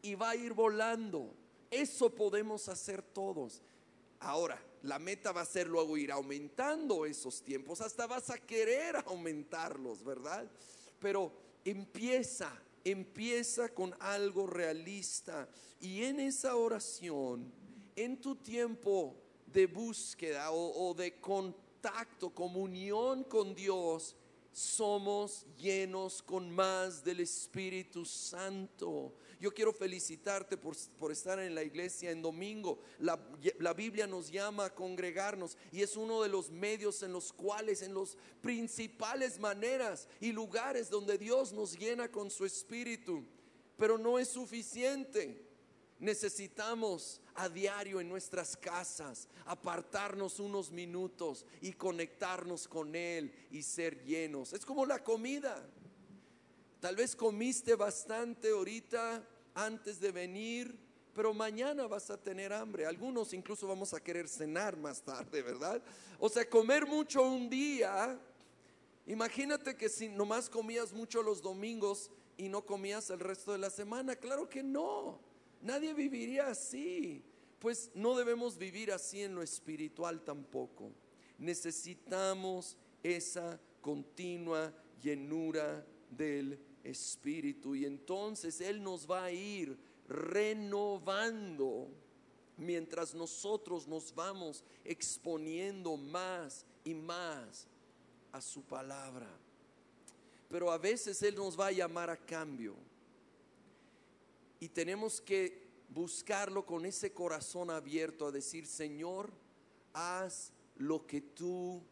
Y 0.00 0.14
va 0.14 0.30
a 0.30 0.36
ir 0.36 0.52
volando 0.54 1.34
eso 1.70 2.10
podemos 2.14 2.68
hacer 2.68 3.02
todos. 3.02 3.62
Ahora, 4.20 4.60
la 4.82 4.98
meta 4.98 5.32
va 5.32 5.42
a 5.42 5.46
ser 5.46 5.66
luego 5.66 5.96
ir 5.96 6.12
aumentando 6.12 7.04
esos 7.04 7.42
tiempos, 7.42 7.80
hasta 7.80 8.06
vas 8.06 8.30
a 8.30 8.38
querer 8.38 8.96
aumentarlos, 9.06 10.04
¿verdad? 10.04 10.50
Pero 10.98 11.32
empieza, 11.64 12.52
empieza 12.84 13.68
con 13.68 13.94
algo 14.00 14.46
realista 14.46 15.48
y 15.80 16.04
en 16.04 16.20
esa 16.20 16.56
oración, 16.56 17.52
en 17.96 18.20
tu 18.20 18.36
tiempo 18.36 19.16
de 19.46 19.66
búsqueda 19.66 20.50
o, 20.50 20.90
o 20.90 20.94
de 20.94 21.20
contacto, 21.20 22.30
comunión 22.30 23.24
con 23.24 23.54
Dios, 23.54 24.16
somos 24.52 25.46
llenos 25.56 26.22
con 26.22 26.50
más 26.50 27.04
del 27.04 27.20
Espíritu 27.20 28.04
Santo. 28.04 29.14
Yo 29.40 29.54
quiero 29.54 29.72
felicitarte 29.72 30.56
por, 30.56 30.76
por 30.98 31.12
estar 31.12 31.38
en 31.38 31.54
la 31.54 31.62
iglesia 31.62 32.10
en 32.10 32.22
domingo. 32.22 32.80
La, 32.98 33.18
la, 33.58 33.72
Biblia 33.72 34.06
nos 34.06 34.30
llama 34.30 34.66
a 34.66 34.74
congregarnos 34.74 35.56
y 35.70 35.82
es 35.82 35.96
uno 35.96 36.22
de 36.22 36.28
los 36.28 36.50
medios 36.50 37.02
en 37.02 37.12
los 37.12 37.32
cuales, 37.32 37.82
en 37.82 37.94
los 37.94 38.16
principales 38.40 39.38
maneras 39.38 40.08
y 40.20 40.32
lugares 40.32 40.90
donde 40.90 41.18
Dios 41.18 41.52
nos 41.52 41.78
llena 41.78 42.10
con 42.10 42.30
su 42.30 42.44
Espíritu. 42.44 43.24
Pero 43.76 43.96
no 43.96 44.18
es 44.18 44.28
suficiente. 44.28 45.46
Necesitamos 46.00 47.20
a 47.34 47.48
diario 47.48 48.00
en 48.00 48.08
nuestras 48.08 48.56
casas 48.56 49.28
apartarnos 49.46 50.38
unos 50.38 50.70
minutos 50.70 51.44
y 51.60 51.72
conectarnos 51.72 52.68
con 52.68 52.94
Él 52.94 53.32
y 53.50 53.62
ser 53.62 54.04
llenos. 54.04 54.52
Es 54.52 54.64
como 54.64 54.86
la 54.86 55.02
comida. 55.02 55.68
Tal 56.80 56.94
vez 56.94 57.16
comiste 57.16 57.74
bastante 57.74 58.50
ahorita 58.50 59.26
antes 59.54 59.98
de 59.98 60.12
venir, 60.12 60.78
pero 61.12 61.34
mañana 61.34 61.88
vas 61.88 62.08
a 62.10 62.16
tener 62.16 62.52
hambre. 62.52 62.86
Algunos 62.86 63.32
incluso 63.32 63.66
vamos 63.66 63.92
a 63.94 64.00
querer 64.00 64.28
cenar 64.28 64.76
más 64.76 65.02
tarde, 65.02 65.42
¿verdad? 65.42 65.82
O 66.20 66.28
sea, 66.28 66.48
comer 66.48 66.86
mucho 66.86 67.22
un 67.22 67.50
día. 67.50 68.16
Imagínate 69.06 69.76
que 69.76 69.88
si 69.88 70.08
nomás 70.08 70.48
comías 70.48 70.92
mucho 70.92 71.20
los 71.20 71.42
domingos 71.42 72.12
y 72.36 72.48
no 72.48 72.64
comías 72.64 73.10
el 73.10 73.18
resto 73.18 73.50
de 73.50 73.58
la 73.58 73.70
semana, 73.70 74.14
claro 74.14 74.48
que 74.48 74.62
no. 74.62 75.18
Nadie 75.60 75.92
viviría 75.94 76.46
así. 76.46 77.24
Pues 77.58 77.90
no 77.94 78.16
debemos 78.16 78.56
vivir 78.56 78.92
así 78.92 79.22
en 79.22 79.34
lo 79.34 79.42
espiritual 79.42 80.22
tampoco. 80.22 80.92
Necesitamos 81.38 82.76
esa 83.02 83.60
continua 83.80 84.72
llenura 85.02 85.84
del 86.10 86.67
Espíritu 86.84 87.74
y 87.74 87.84
entonces 87.84 88.60
Él 88.60 88.82
nos 88.82 89.08
va 89.10 89.24
a 89.24 89.32
ir 89.32 89.78
renovando 90.08 91.88
mientras 92.56 93.14
nosotros 93.14 93.86
nos 93.86 94.14
vamos 94.14 94.64
exponiendo 94.84 95.96
más 95.96 96.64
y 96.84 96.94
más 96.94 97.66
a 98.32 98.40
su 98.40 98.62
palabra. 98.62 99.28
Pero 100.48 100.70
a 100.70 100.78
veces 100.78 101.22
Él 101.22 101.34
nos 101.36 101.58
va 101.58 101.66
a 101.66 101.72
llamar 101.72 102.10
a 102.10 102.16
cambio 102.16 102.74
y 104.60 104.68
tenemos 104.68 105.20
que 105.20 105.68
buscarlo 105.88 106.66
con 106.66 106.84
ese 106.84 107.12
corazón 107.12 107.70
abierto 107.70 108.26
a 108.26 108.32
decir, 108.32 108.66
Señor, 108.66 109.30
haz 109.92 110.52
lo 110.76 111.06
que 111.06 111.20
tú 111.20 111.82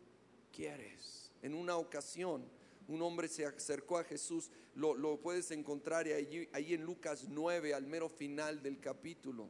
quieres. 0.52 1.30
En 1.42 1.54
una 1.54 1.76
ocasión, 1.76 2.44
un 2.88 3.02
hombre 3.02 3.28
se 3.28 3.44
acercó 3.44 3.98
a 3.98 4.04
Jesús, 4.04 4.50
lo, 4.74 5.20
puedes 5.20 5.50
encontrar 5.50 6.06
ahí, 6.06 6.48
ahí 6.52 6.74
en 6.74 6.84
Lucas 6.84 7.26
9, 7.28 7.74
al 7.74 7.86
mero 7.86 8.08
final 8.08 8.62
del 8.62 8.78
capítulo. 8.78 9.48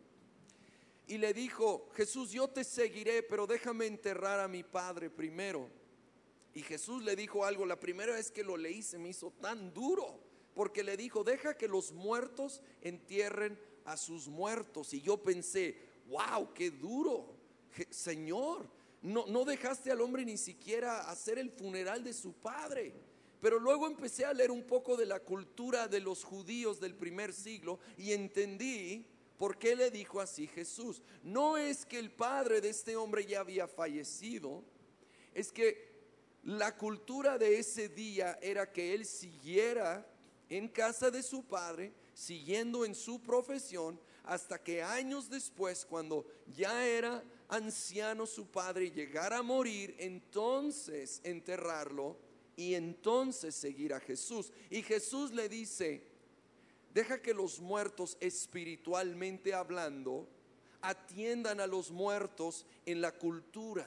Y 1.07 1.19
le 1.19 1.33
dijo, 1.33 1.89
Jesús, 1.95 2.31
yo 2.31 2.49
te 2.49 2.65
seguiré, 2.65 3.23
pero 3.23 3.47
déjame 3.47 3.87
enterrar 3.87 4.41
a 4.41 4.49
mi 4.49 4.63
padre 4.63 5.11
primero. 5.11 5.69
Y 6.55 6.63
Jesús 6.63 7.03
le 7.03 7.15
dijo 7.15 7.45
algo, 7.45 7.67
la 7.67 7.79
primera 7.79 8.15
vez 8.15 8.31
que 8.31 8.43
lo 8.43 8.57
leí 8.57 8.83
se 8.83 8.99
me 8.99 9.11
hizo 9.11 9.31
tan 9.31 9.73
duro 9.73 10.27
porque 10.57 10.83
le 10.83 10.97
dijo, 10.97 11.23
deja 11.23 11.55
que 11.55 11.69
los 11.69 11.93
muertos 11.93 12.63
entierren 12.81 13.61
a 13.85 13.99
sus 13.99 14.27
muertos. 14.27 14.95
Y 14.95 15.03
yo 15.03 15.23
pensé, 15.23 15.77
wow, 16.09 16.55
qué 16.55 16.71
duro, 16.71 17.37
Señor, 17.91 18.67
no, 19.03 19.27
no 19.27 19.45
dejaste 19.45 19.93
al 19.93 20.01
hombre 20.01 20.25
ni 20.25 20.39
siquiera 20.39 21.11
hacer 21.11 21.39
el 21.39 21.51
funeral 21.51 22.03
de 22.03 22.15
su 22.15 22.33
padre. 22.33 22.95
Pero 23.41 23.59
luego 23.59 23.87
empecé 23.87 24.25
a 24.25 24.33
leer 24.33 24.51
un 24.51 24.65
poco 24.65 24.97
de 24.97 25.07
la 25.07 25.21
cultura 25.21 25.89
de 25.89 26.01
los 26.01 26.25
judíos 26.25 26.81
del 26.81 26.95
primer 26.95 27.33
siglo 27.33 27.79
y 27.97 28.13
entendí 28.13 29.07
por 29.39 29.59
qué 29.59 29.77
le 29.77 29.91
dijo 29.91 30.21
así 30.21 30.47
Jesús. 30.47 31.03
No 31.23 31.57
es 31.59 31.85
que 31.85 31.99
el 31.99 32.11
padre 32.11 32.61
de 32.61 32.71
este 32.71 32.97
hombre 32.97 33.27
ya 33.27 33.41
había 33.41 33.69
fallecido, 33.69 34.65
es 35.35 35.53
que 35.53 35.95
la 36.45 36.77
cultura 36.77 37.39
de 37.39 37.59
ese 37.59 37.89
día 37.89 38.39
era 38.41 38.73
que 38.73 38.95
él 38.95 39.05
siguiera 39.05 40.07
en 40.49 40.69
casa 40.69 41.11
de 41.11 41.23
su 41.23 41.45
padre, 41.45 41.93
siguiendo 42.15 42.85
en 42.85 42.95
su 42.95 43.21
profesión, 43.21 44.01
hasta 44.25 44.63
que 44.63 44.83
años 44.83 45.29
después, 45.29 45.85
cuando 45.85 46.25
ya 46.47 46.87
era 46.87 47.23
anciano 47.49 48.27
su 48.27 48.47
padre 48.47 48.87
y 48.87 48.91
llegara 48.91 49.39
a 49.39 49.43
morir, 49.43 49.95
entonces 49.99 51.21
enterrarlo 51.23 52.17
y 52.57 52.75
entonces 52.75 53.55
seguir 53.55 53.95
a 53.95 54.01
Jesús. 54.01 54.53
Y 54.71 54.83
Jesús 54.83 55.33
le 55.33 55.49
dice, 55.49 56.03
deja 56.93 57.21
que 57.21 57.35
los 57.35 57.61
muertos 57.61 58.17
espiritualmente 58.21 59.55
hablando 59.55 60.29
atiendan 60.81 61.61
a 61.61 61.67
los 61.67 61.91
muertos 61.91 62.67
en 62.87 63.01
la 63.01 63.13
cultura, 63.13 63.87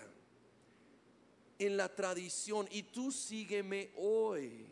en 1.57 1.75
la 1.75 1.93
tradición, 1.93 2.67
y 2.71 2.83
tú 2.83 3.11
sígueme 3.11 3.91
hoy 3.97 4.69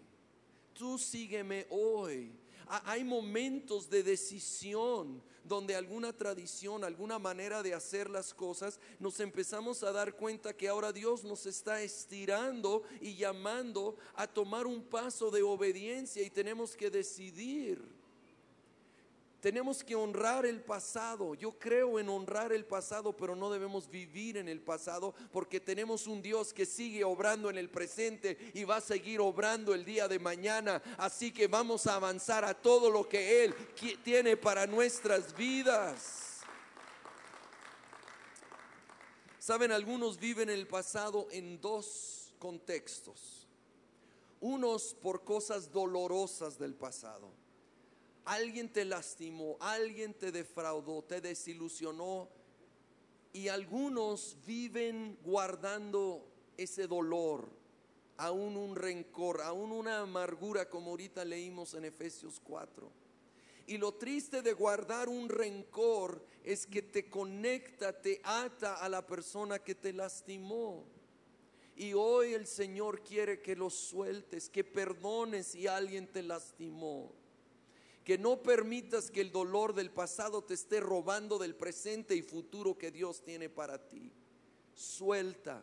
tú 0.77 0.97
sígueme 0.97 1.65
hoy. 1.69 2.31
Hay 2.69 3.03
momentos 3.03 3.89
de 3.89 4.03
decisión 4.03 5.21
donde 5.43 5.75
alguna 5.75 6.11
tradición, 6.11 6.83
alguna 6.83 7.19
manera 7.19 7.63
de 7.63 7.73
hacer 7.73 8.09
las 8.09 8.33
cosas, 8.33 8.79
nos 8.99 9.19
empezamos 9.19 9.81
a 9.83 9.91
dar 9.91 10.13
cuenta 10.15 10.55
que 10.55 10.67
ahora 10.67 10.91
Dios 10.91 11.23
nos 11.23 11.45
está 11.45 11.81
estirando 11.81 12.83
y 12.99 13.15
llamando 13.15 13.95
a 14.15 14.27
tomar 14.27 14.67
un 14.67 14.83
paso 14.83 15.31
de 15.31 15.41
obediencia 15.43 16.21
y 16.23 16.29
tenemos 16.29 16.75
que 16.75 16.89
decidir. 16.89 17.96
Tenemos 19.41 19.83
que 19.83 19.95
honrar 19.95 20.47
el 20.47 20.61
pasado. 20.61 21.35
Yo 21.35 21.59
creo 21.59 21.99
en 21.99 22.09
honrar 22.09 22.51
el 22.51 22.65
pasado, 22.65 23.15
pero 23.15 23.35
no 23.35 23.51
debemos 23.51 23.87
vivir 23.87 24.37
en 24.37 24.47
el 24.47 24.61
pasado 24.61 25.13
porque 25.31 25.59
tenemos 25.59 26.07
un 26.07 26.23
Dios 26.23 26.53
que 26.53 26.65
sigue 26.65 27.03
obrando 27.03 27.49
en 27.51 27.57
el 27.57 27.69
presente 27.69 28.51
y 28.55 28.63
va 28.63 28.77
a 28.77 28.81
seguir 28.81 29.21
obrando 29.21 29.75
el 29.75 29.85
día 29.85 30.07
de 30.07 30.17
mañana. 30.17 30.81
Así 30.97 31.31
que 31.31 31.47
vamos 31.47 31.85
a 31.85 31.95
avanzar 31.95 32.45
a 32.45 32.55
todo 32.55 32.89
lo 32.89 33.07
que 33.07 33.43
Él 33.43 33.53
tiene 34.03 34.37
para 34.37 34.65
nuestras 34.65 35.35
vidas. 35.37 36.41
Saben, 39.37 39.71
algunos 39.71 40.19
viven 40.19 40.49
el 40.49 40.67
pasado 40.67 41.27
en 41.29 41.61
dos 41.61 42.33
contextos. 42.39 43.47
Unos 44.41 44.95
por 44.95 45.23
cosas 45.23 45.71
dolorosas 45.71 46.57
del 46.57 46.73
pasado 46.73 47.36
alguien 48.27 48.67
te 48.67 48.83
lastimó, 48.83 49.55
alguien 49.61 50.13
te 50.13 50.33
defraudó, 50.33 51.01
te 51.01 51.21
desilusionó 51.21 52.27
y 53.31 53.47
algunos 53.47 54.37
viven 54.45 55.17
guardando 55.23 56.27
ese 56.57 56.87
dolor, 56.87 57.47
aún 58.17 58.57
un 58.57 58.75
rencor, 58.75 59.41
aún 59.41 59.71
una 59.71 60.01
amargura 60.01 60.69
como 60.69 60.91
ahorita 60.91 61.23
leímos 61.23 61.73
en 61.73 61.85
Efesios 61.85 62.41
4. 62.41 62.91
Y 63.65 63.77
lo 63.77 63.93
triste 63.93 64.41
de 64.41 64.51
guardar 64.51 65.07
un 65.07 65.29
rencor 65.29 66.21
es 66.43 66.67
que 66.67 66.81
te 66.81 67.09
conecta, 67.09 68.01
te 68.01 68.19
ata 68.25 68.75
a 68.75 68.89
la 68.89 69.07
persona 69.07 69.59
que 69.59 69.75
te 69.75 69.93
lastimó. 69.93 70.85
Y 71.77 71.93
hoy 71.93 72.33
el 72.33 72.45
Señor 72.45 73.03
quiere 73.03 73.41
que 73.41 73.55
lo 73.55 73.69
sueltes, 73.69 74.49
que 74.49 74.65
perdones 74.65 75.47
si 75.47 75.67
alguien 75.67 76.07
te 76.07 76.23
lastimó 76.23 77.13
que 78.07 78.17
no 78.17 78.41
permitas 78.41 79.11
que 79.11 79.19
el 79.19 79.33
dolor 79.33 79.73
del 79.73 79.91
pasado 79.91 80.41
te 80.41 80.53
esté 80.53 80.79
robando 80.79 81.37
del 81.37 81.55
presente 81.55 82.15
y 82.15 82.21
futuro 82.21 82.77
que 82.77 82.89
Dios 82.89 83.21
tiene 83.21 83.49
para 83.49 83.85
ti. 83.89 84.13
Suelta, 84.73 85.61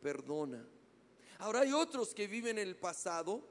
perdona. 0.00 0.64
Ahora 1.40 1.62
hay 1.62 1.72
otros 1.72 2.14
que 2.14 2.28
viven 2.28 2.58
el 2.58 2.76
pasado, 2.76 3.42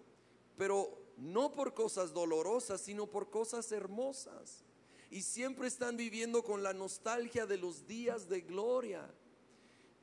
pero 0.55 0.97
no 1.17 1.51
por 1.51 1.73
cosas 1.73 2.13
dolorosas, 2.13 2.79
sino 2.79 3.07
por 3.07 3.29
cosas 3.29 3.73
hermosas. 3.73 4.63
Y 5.11 5.23
siempre 5.23 5.67
están 5.67 5.97
viviendo 5.97 6.41
con 6.41 6.63
la 6.63 6.71
nostalgia 6.71 7.45
de 7.45 7.57
los 7.57 7.87
días 7.87 8.29
de 8.29 8.39
gloria. 8.39 9.13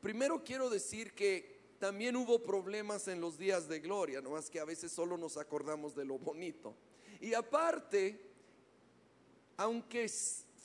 Primero 0.02 0.44
quiero 0.44 0.68
decir 0.68 1.14
que 1.14 1.58
también 1.78 2.14
hubo 2.16 2.42
problemas 2.42 3.08
en 3.08 3.22
los 3.22 3.38
días 3.38 3.66
de 3.66 3.80
gloria, 3.80 4.20
no 4.20 4.32
más 4.32 4.50
que 4.50 4.60
a 4.60 4.66
veces 4.66 4.92
solo 4.92 5.16
nos 5.16 5.38
acordamos 5.38 5.94
de 5.94 6.04
lo 6.04 6.18
bonito. 6.18 6.76
Y 7.20 7.34
aparte, 7.34 8.25
aunque 9.56 10.08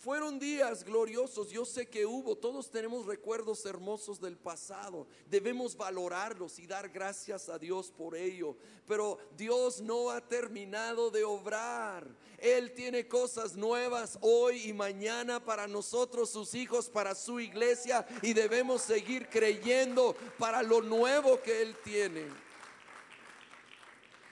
Fueron 0.02 0.40
días 0.40 0.84
gloriosos, 0.84 1.52
yo 1.52 1.64
sé 1.64 1.88
que 1.88 2.08
hubo, 2.08 2.36
todos 2.36 2.72
tenemos 2.72 3.06
recuerdos 3.06 3.64
hermosos 3.68 4.20
del 4.20 4.36
pasado, 4.36 5.06
debemos 5.28 5.78
valorarlos 5.78 6.58
y 6.58 6.66
dar 6.66 6.90
gracias 6.90 7.50
a 7.50 7.60
Dios 7.60 7.92
por 7.92 8.16
ello, 8.16 8.58
pero 8.88 9.20
Dios 9.38 9.80
no 9.80 10.10
ha 10.10 10.20
terminado 10.20 11.12
de 11.12 11.24
obrar, 11.24 12.08
Él 12.40 12.74
tiene 12.74 13.08
cosas 13.08 13.56
nuevas 13.56 14.18
hoy 14.22 14.70
y 14.70 14.74
mañana 14.74 15.40
para 15.40 15.68
nosotros, 15.68 16.32
sus 16.32 16.56
hijos, 16.56 16.90
para 16.90 17.14
su 17.14 17.40
iglesia 17.40 18.04
y 18.24 18.34
debemos 18.34 18.82
seguir 18.82 19.30
creyendo 19.30 20.16
para 20.40 20.64
lo 20.64 20.82
nuevo 20.82 21.40
que 21.44 21.62
Él 21.62 21.78
tiene. 21.84 22.26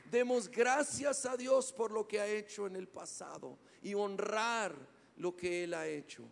Demos 0.09 0.49
gracias 0.49 1.27
a 1.27 1.37
Dios 1.37 1.71
por 1.71 1.91
lo 1.91 2.07
que 2.07 2.19
ha 2.19 2.25
hecho 2.25 2.65
en 2.65 2.75
el 2.75 2.87
pasado 2.87 3.59
y 3.81 3.93
honrar 3.93 4.75
lo 5.17 5.35
que 5.35 5.63
Él 5.63 5.73
ha 5.73 5.87
hecho 5.87 6.23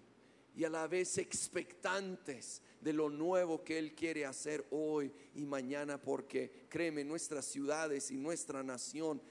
y 0.57 0.63
a 0.63 0.69
la 0.69 0.87
vez 0.87 1.19
expectantes 1.19 2.63
de 2.81 2.91
lo 2.91 3.09
nuevo 3.09 3.63
que 3.63 3.77
Él 3.77 3.93
quiere 3.93 4.25
hacer 4.25 4.65
hoy 4.71 5.11
y 5.35 5.45
mañana, 5.45 6.01
porque 6.01 6.65
créeme, 6.67 7.03
nuestras 7.03 7.45
ciudades 7.45 8.09
y 8.09 8.17
nuestra 8.17 8.63
nación 8.63 9.21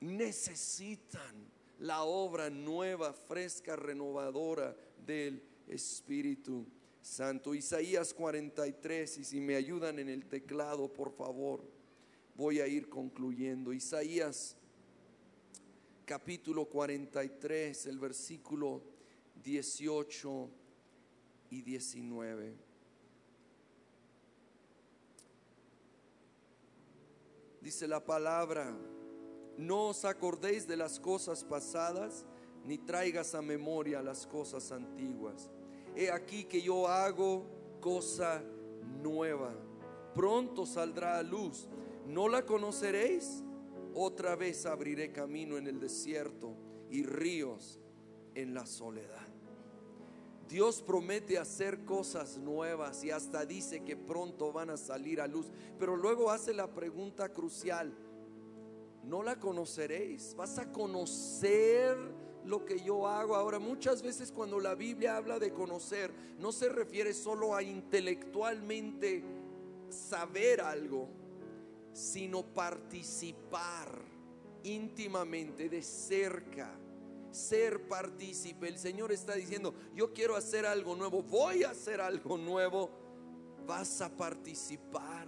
necesitan 0.00 1.34
la 1.80 2.04
obra 2.04 2.50
nueva, 2.50 3.12
fresca, 3.12 3.74
renovadora 3.74 4.76
del 5.04 5.42
Espíritu 5.66 6.66
Santo. 7.02 7.54
Isaías 7.54 8.14
43, 8.14 9.18
y 9.18 9.24
si 9.24 9.40
me 9.40 9.56
ayudan 9.56 9.98
en 9.98 10.08
el 10.08 10.26
teclado, 10.26 10.92
por 10.92 11.10
favor, 11.10 11.64
voy 12.36 12.60
a 12.60 12.68
ir 12.68 12.88
concluyendo. 12.88 13.72
Isaías 13.72 14.56
capítulo 16.08 16.64
43, 16.64 17.84
el 17.84 17.98
versículo 17.98 18.80
18 19.44 20.48
y 21.50 21.60
19. 21.60 22.56
Dice 27.60 27.86
la 27.86 28.02
palabra, 28.02 28.74
no 29.58 29.88
os 29.88 30.06
acordéis 30.06 30.66
de 30.66 30.78
las 30.78 30.98
cosas 30.98 31.44
pasadas, 31.44 32.24
ni 32.64 32.78
traigas 32.78 33.34
a 33.34 33.42
memoria 33.42 34.00
las 34.00 34.26
cosas 34.26 34.72
antiguas. 34.72 35.50
He 35.94 36.10
aquí 36.10 36.44
que 36.44 36.62
yo 36.62 36.88
hago 36.88 37.44
cosa 37.82 38.42
nueva. 39.02 39.54
Pronto 40.14 40.64
saldrá 40.64 41.18
a 41.18 41.22
luz. 41.22 41.68
¿No 42.06 42.30
la 42.30 42.46
conoceréis? 42.46 43.44
Otra 44.00 44.36
vez 44.36 44.64
abriré 44.64 45.10
camino 45.10 45.58
en 45.58 45.66
el 45.66 45.80
desierto 45.80 46.54
y 46.88 47.02
ríos 47.02 47.80
en 48.36 48.54
la 48.54 48.64
soledad. 48.64 49.26
Dios 50.48 50.82
promete 50.82 51.36
hacer 51.36 51.84
cosas 51.84 52.38
nuevas 52.38 53.02
y 53.02 53.10
hasta 53.10 53.44
dice 53.44 53.82
que 53.82 53.96
pronto 53.96 54.52
van 54.52 54.70
a 54.70 54.76
salir 54.76 55.20
a 55.20 55.26
luz. 55.26 55.50
Pero 55.80 55.96
luego 55.96 56.30
hace 56.30 56.54
la 56.54 56.72
pregunta 56.72 57.30
crucial, 57.30 57.92
¿no 59.02 59.24
la 59.24 59.40
conoceréis? 59.40 60.32
¿Vas 60.36 60.58
a 60.58 60.70
conocer 60.70 61.96
lo 62.44 62.64
que 62.64 62.78
yo 62.80 63.08
hago? 63.08 63.34
Ahora, 63.34 63.58
muchas 63.58 64.00
veces 64.00 64.30
cuando 64.30 64.60
la 64.60 64.76
Biblia 64.76 65.16
habla 65.16 65.40
de 65.40 65.52
conocer, 65.52 66.12
no 66.38 66.52
se 66.52 66.68
refiere 66.68 67.12
solo 67.12 67.52
a 67.56 67.64
intelectualmente 67.64 69.24
saber 69.88 70.60
algo, 70.60 71.08
sino 71.98 72.44
participar 72.44 73.90
íntimamente, 74.62 75.68
de 75.68 75.82
cerca, 75.82 76.70
ser 77.32 77.88
partícipe. 77.88 78.68
El 78.68 78.78
Señor 78.78 79.10
está 79.10 79.34
diciendo, 79.34 79.74
yo 79.94 80.12
quiero 80.12 80.36
hacer 80.36 80.64
algo 80.64 80.94
nuevo, 80.94 81.24
voy 81.24 81.64
a 81.64 81.70
hacer 81.70 82.00
algo 82.00 82.38
nuevo, 82.38 82.88
vas 83.66 84.00
a 84.00 84.16
participar. 84.16 85.26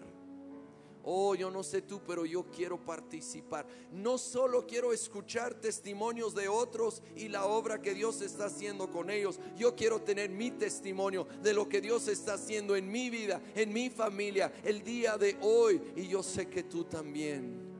Oh, 1.03 1.35
yo 1.35 1.51
no 1.51 1.63
sé 1.63 1.83
tú, 1.83 2.01
pero 2.07 2.27
yo 2.27 2.45
quiero 2.51 2.79
participar. 2.79 3.67
No 3.93 4.19
solo 4.19 4.67
quiero 4.67 4.93
escuchar 4.93 5.55
testimonios 5.55 6.35
de 6.35 6.49
otros 6.49 7.03
y 7.17 7.29
la 7.29 7.47
obra 7.47 7.81
que 7.81 7.95
Dios 7.95 8.21
está 8.21 8.47
haciendo 8.47 8.91
con 8.91 9.09
ellos. 9.11 9.41
Yo 9.57 9.75
quiero 9.75 10.03
tener 10.03 10.31
mi 10.31 10.51
testimonio 10.51 11.27
de 11.43 11.55
lo 11.55 11.69
que 11.69 11.81
Dios 11.81 12.09
está 12.09 12.35
haciendo 12.35 12.77
en 12.77 12.91
mi 12.91 13.09
vida, 13.09 13.41
en 13.55 13.73
mi 13.73 13.89
familia, 13.89 14.53
el 14.63 14.83
día 14.85 15.17
de 15.17 15.39
hoy. 15.41 15.81
Y 15.97 16.09
yo 16.09 16.23
sé 16.23 16.49
que 16.49 16.65
tú 16.65 16.85
también. 16.85 17.71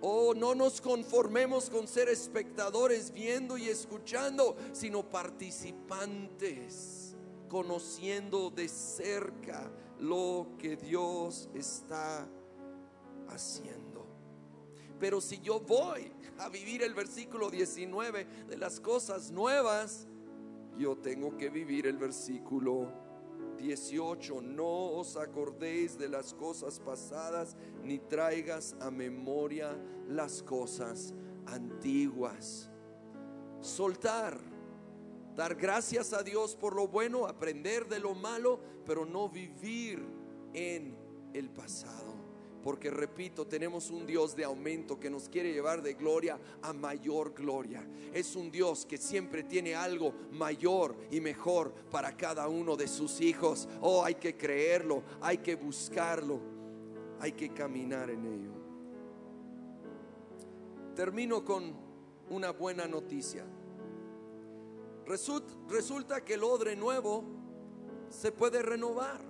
Oh, 0.00 0.34
no 0.34 0.54
nos 0.54 0.80
conformemos 0.80 1.70
con 1.70 1.86
ser 1.86 2.08
espectadores 2.08 3.12
viendo 3.12 3.56
y 3.56 3.68
escuchando, 3.68 4.56
sino 4.72 5.08
participantes 5.08 7.02
conociendo 7.52 8.48
de 8.50 8.66
cerca 8.66 9.70
lo 10.02 10.48
que 10.58 10.76
Dios 10.76 11.48
está 11.54 12.28
haciendo. 13.28 14.04
Pero 14.98 15.20
si 15.20 15.40
yo 15.40 15.60
voy 15.60 16.12
a 16.38 16.48
vivir 16.48 16.82
el 16.82 16.92
versículo 16.92 17.50
19 17.50 18.24
de 18.48 18.56
las 18.56 18.80
cosas 18.80 19.30
nuevas, 19.30 20.08
yo 20.76 20.96
tengo 20.96 21.36
que 21.36 21.50
vivir 21.50 21.86
el 21.86 21.98
versículo 21.98 22.92
18. 23.58 24.42
No 24.42 24.90
os 24.90 25.16
acordéis 25.16 25.96
de 25.96 26.08
las 26.08 26.34
cosas 26.34 26.80
pasadas, 26.80 27.56
ni 27.84 27.98
traigas 28.00 28.74
a 28.80 28.90
memoria 28.90 29.76
las 30.08 30.42
cosas 30.42 31.14
antiguas. 31.46 32.70
Soltar 33.60 34.51
dar 35.36 35.54
gracias 35.54 36.12
a 36.12 36.22
Dios 36.22 36.56
por 36.56 36.74
lo 36.74 36.88
bueno, 36.88 37.26
aprender 37.26 37.88
de 37.88 37.98
lo 37.98 38.14
malo, 38.14 38.60
pero 38.84 39.04
no 39.06 39.28
vivir 39.28 40.02
en 40.52 40.96
el 41.32 41.50
pasado. 41.50 42.12
Porque 42.62 42.90
repito, 42.90 43.46
tenemos 43.46 43.90
un 43.90 44.06
Dios 44.06 44.36
de 44.36 44.44
aumento 44.44 45.00
que 45.00 45.10
nos 45.10 45.28
quiere 45.28 45.52
llevar 45.52 45.82
de 45.82 45.94
gloria 45.94 46.38
a 46.62 46.72
mayor 46.72 47.34
gloria. 47.34 47.84
Es 48.14 48.36
un 48.36 48.52
Dios 48.52 48.86
que 48.86 48.98
siempre 48.98 49.42
tiene 49.42 49.74
algo 49.74 50.14
mayor 50.30 50.96
y 51.10 51.20
mejor 51.20 51.72
para 51.90 52.16
cada 52.16 52.46
uno 52.46 52.76
de 52.76 52.86
sus 52.86 53.20
hijos. 53.20 53.68
Oh, 53.80 54.04
hay 54.04 54.14
que 54.14 54.36
creerlo, 54.36 55.02
hay 55.20 55.38
que 55.38 55.56
buscarlo, 55.56 56.40
hay 57.18 57.32
que 57.32 57.52
caminar 57.52 58.10
en 58.10 58.26
ello. 58.26 58.52
Termino 60.94 61.44
con 61.44 61.74
una 62.30 62.52
buena 62.52 62.86
noticia. 62.86 63.44
Resulta 65.06 66.24
que 66.24 66.34
el 66.34 66.44
odre 66.44 66.76
nuevo 66.76 67.24
se 68.08 68.30
puede 68.30 68.62
renovar, 68.62 69.20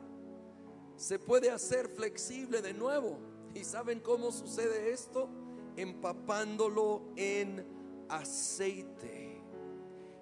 se 0.96 1.18
puede 1.18 1.50
hacer 1.50 1.88
flexible 1.88 2.62
de 2.62 2.74
nuevo. 2.74 3.18
¿Y 3.54 3.64
saben 3.64 4.00
cómo 4.00 4.32
sucede 4.32 4.92
esto? 4.92 5.28
Empapándolo 5.76 7.02
en 7.16 7.66
aceite. 8.08 9.40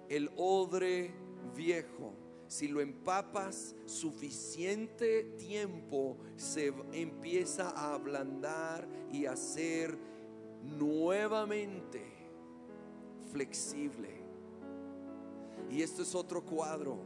El 0.09 0.29
odre 0.35 1.13
viejo, 1.55 2.13
si 2.47 2.67
lo 2.67 2.81
empapas 2.81 3.75
suficiente 3.85 5.23
tiempo, 5.37 6.17
se 6.35 6.73
empieza 6.91 7.69
a 7.69 7.93
ablandar 7.93 8.87
y 9.11 9.25
a 9.25 9.35
ser 9.35 9.97
nuevamente 10.63 12.03
flexible. 13.31 14.20
Y 15.69 15.81
esto 15.81 16.01
es 16.01 16.15
otro 16.15 16.43
cuadro 16.43 16.99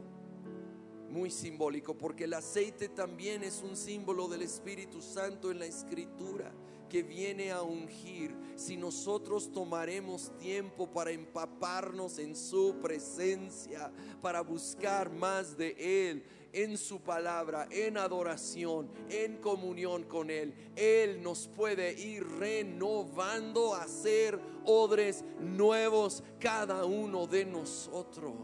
muy 1.10 1.30
simbólico, 1.30 1.96
porque 1.96 2.24
el 2.24 2.34
aceite 2.34 2.88
también 2.88 3.42
es 3.42 3.62
un 3.62 3.76
símbolo 3.76 4.28
del 4.28 4.42
Espíritu 4.42 5.00
Santo 5.00 5.50
en 5.50 5.58
la 5.58 5.66
Escritura 5.66 6.52
que 6.88 7.02
viene 7.02 7.50
a 7.50 7.62
ungir. 7.62 8.36
Si 8.54 8.76
nosotros 8.76 9.50
tomaremos 9.52 10.36
tiempo 10.38 10.90
para 10.90 11.10
empaparnos 11.10 12.18
en 12.18 12.36
su 12.36 12.76
presencia, 12.80 13.92
para 14.20 14.40
buscar 14.40 15.10
más 15.10 15.56
de 15.56 16.10
Él, 16.10 16.24
en 16.56 16.76
su 16.76 17.00
palabra, 17.00 17.68
en 17.70 17.96
adoración, 17.96 18.90
en 19.08 19.36
comunión 19.36 20.04
con 20.04 20.30
Él, 20.30 20.54
Él 20.74 21.22
nos 21.22 21.48
puede 21.48 21.92
ir 21.92 22.26
renovando 22.38 23.74
a 23.74 23.86
ser 23.86 24.40
odres 24.64 25.24
nuevos 25.40 26.22
cada 26.40 26.84
uno 26.84 27.26
de 27.26 27.44
nosotros 27.44 28.34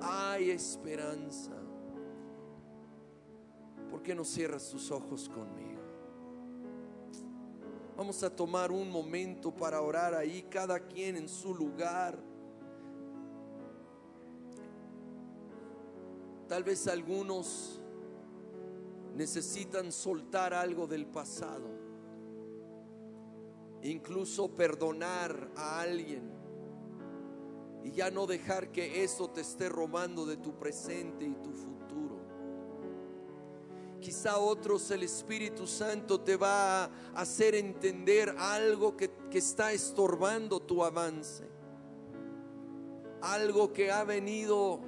hay 0.00 0.50
esperanza. 0.50 1.52
¿Por 3.90 4.02
qué 4.02 4.14
no 4.14 4.24
cierras 4.24 4.68
tus 4.70 4.90
ojos 4.90 5.28
conmigo? 5.28 5.78
Vamos 7.96 8.22
a 8.22 8.34
tomar 8.34 8.70
un 8.70 8.90
momento 8.90 9.54
para 9.54 9.80
orar 9.80 10.14
ahí, 10.14 10.46
cada 10.48 10.78
quien 10.78 11.16
en 11.16 11.28
su 11.28 11.54
lugar. 11.54 12.18
Tal 16.48 16.64
vez 16.64 16.88
algunos 16.88 17.78
necesitan 19.14 19.92
soltar 19.92 20.54
algo 20.54 20.86
del 20.86 21.06
pasado, 21.06 21.68
incluso 23.82 24.48
perdonar 24.54 25.50
a 25.56 25.80
alguien 25.80 26.22
y 27.84 27.92
ya 27.92 28.10
no 28.10 28.26
dejar 28.26 28.72
que 28.72 29.04
eso 29.04 29.28
te 29.28 29.42
esté 29.42 29.68
robando 29.68 30.24
de 30.24 30.38
tu 30.38 30.58
presente 30.58 31.26
y 31.26 31.34
tu 31.34 31.52
futuro. 31.52 32.16
Quizá 34.00 34.38
otros 34.38 34.90
el 34.90 35.02
Espíritu 35.02 35.66
Santo 35.66 36.20
te 36.22 36.36
va 36.36 36.84
a 36.84 36.90
hacer 37.14 37.56
entender 37.56 38.34
algo 38.38 38.96
que, 38.96 39.10
que 39.30 39.38
está 39.38 39.72
estorbando 39.72 40.60
tu 40.60 40.82
avance. 40.82 41.46
Algo 43.20 43.72
que 43.72 43.90
ha 43.90 44.04
venido 44.04 44.80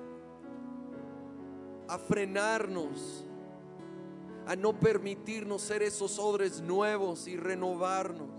a 1.91 1.99
frenarnos, 1.99 3.25
a 4.47 4.55
no 4.55 4.79
permitirnos 4.79 5.61
ser 5.61 5.83
esos 5.83 6.21
odres 6.21 6.61
nuevos 6.61 7.27
y 7.27 7.37
renovarnos. 7.37 8.31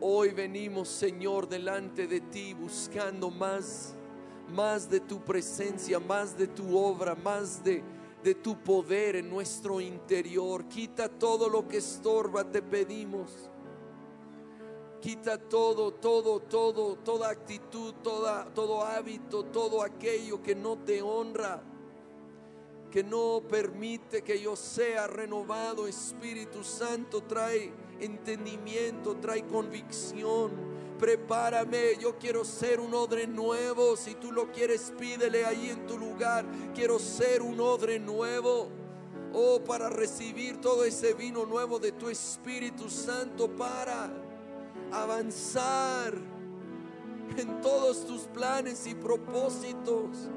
Hoy 0.00 0.30
venimos, 0.30 0.88
Señor, 0.88 1.46
delante 1.46 2.06
de 2.06 2.22
ti 2.22 2.54
buscando 2.54 3.30
más, 3.30 3.94
más 4.48 4.88
de 4.88 5.00
tu 5.00 5.22
presencia, 5.22 6.00
más 6.00 6.38
de 6.38 6.46
tu 6.46 6.74
obra, 6.78 7.14
más 7.14 7.62
de, 7.62 7.84
de 8.22 8.34
tu 8.34 8.56
poder 8.56 9.16
en 9.16 9.28
nuestro 9.28 9.78
interior. 9.78 10.68
Quita 10.68 11.06
todo 11.06 11.50
lo 11.50 11.68
que 11.68 11.76
estorba, 11.76 12.50
te 12.50 12.62
pedimos. 12.62 13.50
Quita 15.04 15.36
todo, 15.36 15.92
todo, 15.92 16.40
todo, 16.40 16.96
toda 16.96 17.28
actitud, 17.28 17.92
toda, 18.02 18.46
todo 18.54 18.82
hábito, 18.82 19.44
todo 19.44 19.82
aquello 19.82 20.42
que 20.42 20.54
no 20.54 20.78
te 20.78 21.02
honra, 21.02 21.62
que 22.90 23.04
no 23.04 23.42
permite 23.46 24.22
que 24.22 24.40
yo 24.40 24.56
sea 24.56 25.06
renovado. 25.06 25.86
Espíritu 25.86 26.64
Santo, 26.64 27.22
trae 27.24 27.70
entendimiento, 28.00 29.16
trae 29.16 29.46
convicción. 29.46 30.52
Prepárame, 30.98 31.98
yo 32.00 32.16
quiero 32.18 32.42
ser 32.42 32.80
un 32.80 32.94
odre 32.94 33.26
nuevo. 33.26 33.98
Si 33.98 34.14
tú 34.14 34.32
lo 34.32 34.50
quieres, 34.52 34.90
pídele 34.98 35.44
ahí 35.44 35.68
en 35.68 35.86
tu 35.86 35.98
lugar. 35.98 36.46
Quiero 36.74 36.98
ser 36.98 37.42
un 37.42 37.60
odre 37.60 37.98
nuevo. 37.98 38.70
Oh, 39.34 39.60
para 39.62 39.90
recibir 39.90 40.62
todo 40.62 40.82
ese 40.82 41.12
vino 41.12 41.44
nuevo 41.44 41.78
de 41.78 41.92
tu 41.92 42.08
Espíritu 42.08 42.88
Santo, 42.88 43.54
para 43.54 44.23
avanzar 45.02 46.14
en 47.36 47.60
todos 47.60 48.06
tus 48.06 48.22
planes 48.22 48.86
y 48.86 48.94
propósitos. 48.94 50.30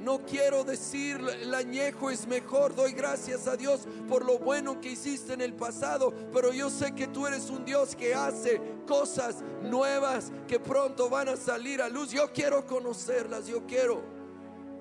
No 0.00 0.18
quiero 0.26 0.64
decir 0.64 1.18
el 1.40 1.54
añejo 1.54 2.10
es 2.10 2.26
mejor, 2.26 2.74
doy 2.74 2.92
gracias 2.92 3.46
a 3.46 3.56
Dios 3.56 3.88
por 4.06 4.26
lo 4.26 4.38
bueno 4.38 4.78
que 4.78 4.90
hiciste 4.90 5.32
en 5.32 5.40
el 5.40 5.54
pasado, 5.54 6.12
pero 6.30 6.52
yo 6.52 6.68
sé 6.68 6.94
que 6.94 7.06
tú 7.06 7.26
eres 7.26 7.48
un 7.48 7.64
Dios 7.64 7.96
que 7.96 8.14
hace 8.14 8.60
cosas 8.86 9.42
nuevas 9.62 10.30
que 10.46 10.60
pronto 10.60 11.08
van 11.08 11.30
a 11.30 11.36
salir 11.36 11.80
a 11.80 11.88
luz. 11.88 12.10
Yo 12.10 12.30
quiero 12.34 12.66
conocerlas, 12.66 13.46
yo 13.46 13.64
quiero 13.66 14.02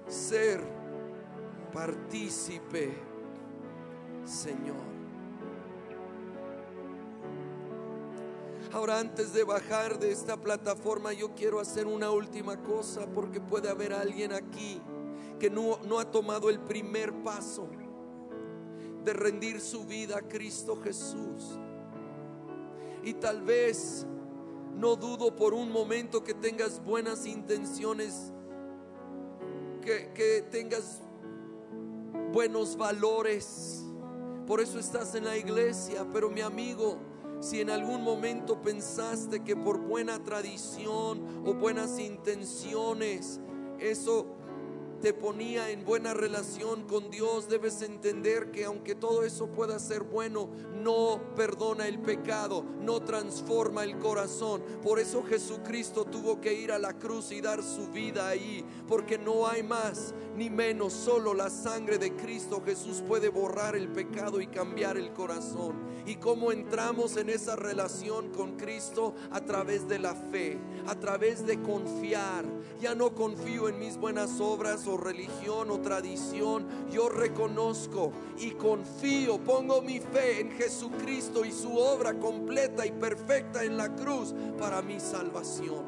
ser 0.10 0.62
partícipe, 1.72 2.94
Señor. 4.26 4.93
Ahora 8.74 8.98
antes 8.98 9.34
de 9.34 9.44
bajar 9.44 10.00
de 10.00 10.12
esta 10.12 10.36
plataforma 10.36 11.14
yo 11.14 11.36
quiero 11.36 11.60
hacer 11.60 11.86
una 11.86 12.10
última 12.10 12.58
cosa 12.64 13.06
porque 13.06 13.40
puede 13.40 13.70
haber 13.70 13.94
alguien 13.94 14.34
aquí 14.34 14.82
que 15.40 15.52
no, 15.52 15.78
no 15.84 16.00
ha 16.00 16.10
tomado 16.10 16.50
el 16.50 16.60
primer 16.60 17.14
paso 17.22 17.68
de 19.06 19.14
rendir 19.14 19.62
su 19.62 19.86
vida 19.86 20.18
a 20.18 20.22
Cristo 20.24 20.76
Jesús. 20.82 21.60
Y 23.04 23.14
tal 23.14 23.44
vez 23.44 24.08
no 24.76 24.96
dudo 24.96 25.36
por 25.36 25.54
un 25.54 25.72
momento 25.72 26.24
que 26.24 26.34
tengas 26.34 26.84
buenas 26.84 27.28
intenciones, 27.28 28.34
que, 29.84 30.12
que 30.16 30.42
tengas 30.50 31.00
buenos 32.32 32.76
valores. 32.76 33.84
Por 34.48 34.62
eso 34.62 34.80
estás 34.80 35.14
en 35.14 35.26
la 35.26 35.38
iglesia, 35.38 36.08
pero 36.12 36.32
mi 36.32 36.42
amigo, 36.42 37.13
si 37.44 37.60
en 37.60 37.70
algún 37.70 38.04
momento 38.04 38.62
pensaste 38.62 39.42
que 39.42 39.54
por 39.54 39.78
buena 39.78 40.24
tradición 40.24 41.44
o 41.46 41.54
buenas 41.54 42.00
intenciones, 42.00 43.42
eso 43.80 44.38
te 45.04 45.14
ponía 45.14 45.70
en 45.70 45.84
buena 45.84 46.14
relación 46.14 46.84
con 46.84 47.12
Dios, 47.12 47.50
debes 47.50 47.82
entender 47.82 48.52
que 48.52 48.64
aunque 48.64 48.96
todo 48.96 49.26
eso 49.26 49.48
pueda 49.48 49.78
ser 49.78 50.04
bueno, 50.04 50.48
no 50.82 51.20
perdona 51.36 51.90
el 51.90 52.00
pecado, 52.00 52.64
no 52.80 53.02
transforma 53.02 53.84
el 53.84 53.98
corazón. 54.00 54.64
Por 54.82 55.02
eso 55.02 55.22
Jesucristo 55.22 56.06
tuvo 56.06 56.40
que 56.40 56.54
ir 56.54 56.72
a 56.72 56.80
la 56.80 56.94
cruz 56.94 57.34
y 57.34 57.42
dar 57.42 57.62
su 57.62 57.90
vida 57.90 58.30
ahí, 58.30 58.64
porque 58.88 59.18
no 59.18 59.46
hay 59.46 59.62
más 59.62 60.14
ni 60.38 60.50
menos, 60.50 60.94
solo 60.94 61.34
la 61.34 61.50
sangre 61.50 61.98
de 61.98 62.16
Cristo 62.16 62.62
Jesús 62.66 63.04
puede 63.08 63.30
borrar 63.30 63.76
el 63.76 63.90
pecado 63.90 64.42
y 64.42 64.48
cambiar 64.48 64.98
el 64.98 65.14
corazón. 65.14 65.84
Y 66.06 66.16
cómo 66.16 66.52
entramos 66.52 67.18
en 67.18 67.30
esa 67.30 67.56
relación 67.56 68.30
con 68.30 68.58
Cristo 68.58 69.14
a 69.32 69.42
través 69.42 69.88
de 69.88 70.00
la 70.00 70.16
fe, 70.16 70.60
a 70.88 70.96
través 70.96 71.46
de 71.46 71.62
confiar. 71.62 72.46
Ya 72.82 72.96
no 72.96 73.14
confío 73.14 73.70
en 73.70 73.80
mis 73.80 73.98
buenas 73.98 74.40
obras 74.40 74.88
religión 74.98 75.72
o 75.72 75.80
tradición, 75.80 76.68
yo 76.92 77.10
reconozco 77.10 78.12
y 78.38 78.52
confío, 78.52 79.40
pongo 79.40 79.82
mi 79.82 80.00
fe 80.00 80.42
en 80.42 80.52
Jesucristo 80.52 81.46
y 81.46 81.52
su 81.52 81.78
obra 81.78 82.20
completa 82.20 82.86
y 82.86 82.92
perfecta 82.92 83.64
en 83.64 83.78
la 83.78 83.96
cruz 83.96 84.34
para 84.58 84.82
mi 84.82 85.00
salvación. 85.00 85.86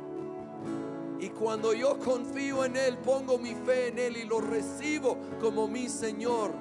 Y 1.20 1.30
cuando 1.30 1.74
yo 1.74 1.98
confío 1.98 2.66
en 2.66 2.76
Él, 2.76 2.98
pongo 2.98 3.38
mi 3.38 3.56
fe 3.56 3.88
en 3.88 4.00
Él 4.00 4.18
y 4.18 4.26
lo 4.26 4.42
recibo 4.42 5.18
como 5.40 5.68
mi 5.68 5.88
Señor, 5.88 6.52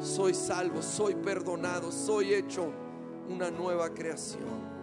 soy 0.00 0.34
salvo, 0.34 0.82
soy 0.82 1.14
perdonado, 1.14 1.92
soy 1.92 2.34
hecho 2.34 2.72
una 3.28 3.50
nueva 3.50 3.90
creación. 3.90 4.80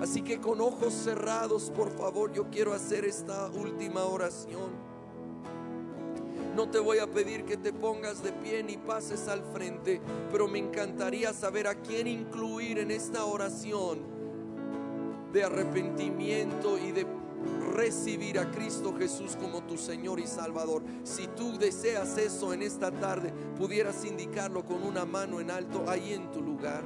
Así 0.00 0.22
que 0.22 0.40
con 0.40 0.60
ojos 0.60 0.92
cerrados, 0.92 1.70
por 1.70 1.90
favor, 1.90 2.32
yo 2.32 2.50
quiero 2.50 2.72
hacer 2.72 3.04
esta 3.04 3.48
última 3.48 4.04
oración. 4.04 4.93
No 6.54 6.68
te 6.68 6.78
voy 6.78 6.98
a 6.98 7.08
pedir 7.08 7.44
que 7.44 7.56
te 7.56 7.72
pongas 7.72 8.22
de 8.22 8.32
pie 8.32 8.62
ni 8.62 8.76
pases 8.76 9.26
al 9.26 9.42
frente, 9.42 10.00
pero 10.30 10.46
me 10.46 10.60
encantaría 10.60 11.32
saber 11.32 11.66
a 11.66 11.74
quién 11.74 12.06
incluir 12.06 12.78
en 12.78 12.92
esta 12.92 13.24
oración 13.24 13.98
de 15.32 15.42
arrepentimiento 15.42 16.78
y 16.78 16.92
de 16.92 17.06
recibir 17.74 18.38
a 18.38 18.52
Cristo 18.52 18.94
Jesús 18.96 19.36
como 19.36 19.64
tu 19.64 19.76
Señor 19.76 20.20
y 20.20 20.28
Salvador. 20.28 20.84
Si 21.02 21.26
tú 21.26 21.58
deseas 21.58 22.16
eso 22.18 22.52
en 22.52 22.62
esta 22.62 22.92
tarde, 22.92 23.32
pudieras 23.58 24.04
indicarlo 24.04 24.64
con 24.64 24.84
una 24.84 25.04
mano 25.04 25.40
en 25.40 25.50
alto 25.50 25.84
ahí 25.88 26.12
en 26.12 26.30
tu 26.30 26.40
lugar. 26.40 26.84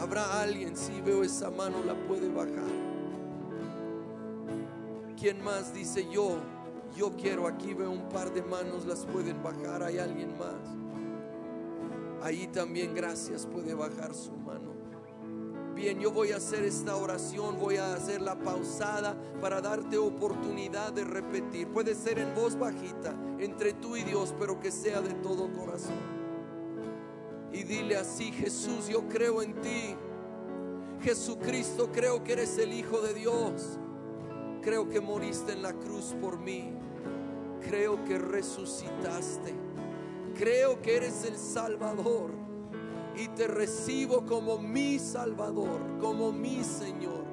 Habrá 0.00 0.40
alguien, 0.40 0.76
si 0.76 1.00
veo 1.00 1.22
esa 1.22 1.48
mano, 1.48 1.76
la 1.84 1.94
puede 1.94 2.28
bajar. 2.28 2.72
¿Quién 5.16 5.44
más 5.44 5.72
dice 5.72 6.08
yo? 6.10 6.38
Yo 6.96 7.12
quiero, 7.16 7.48
aquí 7.48 7.74
veo 7.74 7.90
un 7.90 8.08
par 8.08 8.32
de 8.32 8.42
manos, 8.42 8.86
las 8.86 9.04
pueden 9.04 9.42
bajar, 9.42 9.82
hay 9.82 9.98
alguien 9.98 10.38
más. 10.38 10.84
Ahí 12.22 12.46
también, 12.46 12.94
gracias, 12.94 13.46
puede 13.46 13.74
bajar 13.74 14.14
su 14.14 14.32
mano. 14.32 14.72
Bien, 15.74 15.98
yo 15.98 16.12
voy 16.12 16.30
a 16.30 16.36
hacer 16.36 16.64
esta 16.64 16.94
oración, 16.94 17.58
voy 17.58 17.78
a 17.78 17.94
hacer 17.94 18.22
la 18.22 18.38
pausada 18.38 19.16
para 19.40 19.60
darte 19.60 19.98
oportunidad 19.98 20.92
de 20.92 21.02
repetir. 21.02 21.66
Puede 21.66 21.96
ser 21.96 22.20
en 22.20 22.32
voz 22.32 22.56
bajita, 22.56 23.12
entre 23.40 23.72
tú 23.72 23.96
y 23.96 24.04
Dios, 24.04 24.32
pero 24.38 24.60
que 24.60 24.70
sea 24.70 25.00
de 25.00 25.14
todo 25.14 25.52
corazón. 25.52 25.98
Y 27.52 27.64
dile 27.64 27.96
así, 27.96 28.30
Jesús, 28.30 28.86
yo 28.88 29.08
creo 29.08 29.42
en 29.42 29.60
ti. 29.60 29.96
Jesucristo, 31.02 31.90
creo 31.92 32.22
que 32.22 32.34
eres 32.34 32.56
el 32.58 32.72
Hijo 32.72 33.00
de 33.00 33.14
Dios. 33.14 33.78
Creo 34.62 34.88
que 34.88 35.00
moriste 35.00 35.52
en 35.52 35.62
la 35.62 35.72
cruz 35.72 36.14
por 36.20 36.38
mí. 36.38 36.72
Creo 37.68 38.04
que 38.04 38.18
resucitaste. 38.18 39.54
Creo 40.36 40.82
que 40.82 40.96
eres 40.96 41.24
el 41.24 41.36
Salvador. 41.36 42.30
Y 43.16 43.28
te 43.28 43.46
recibo 43.46 44.26
como 44.26 44.58
mi 44.58 44.98
Salvador, 44.98 45.80
como 46.00 46.32
mi 46.32 46.64
Señor. 46.64 47.24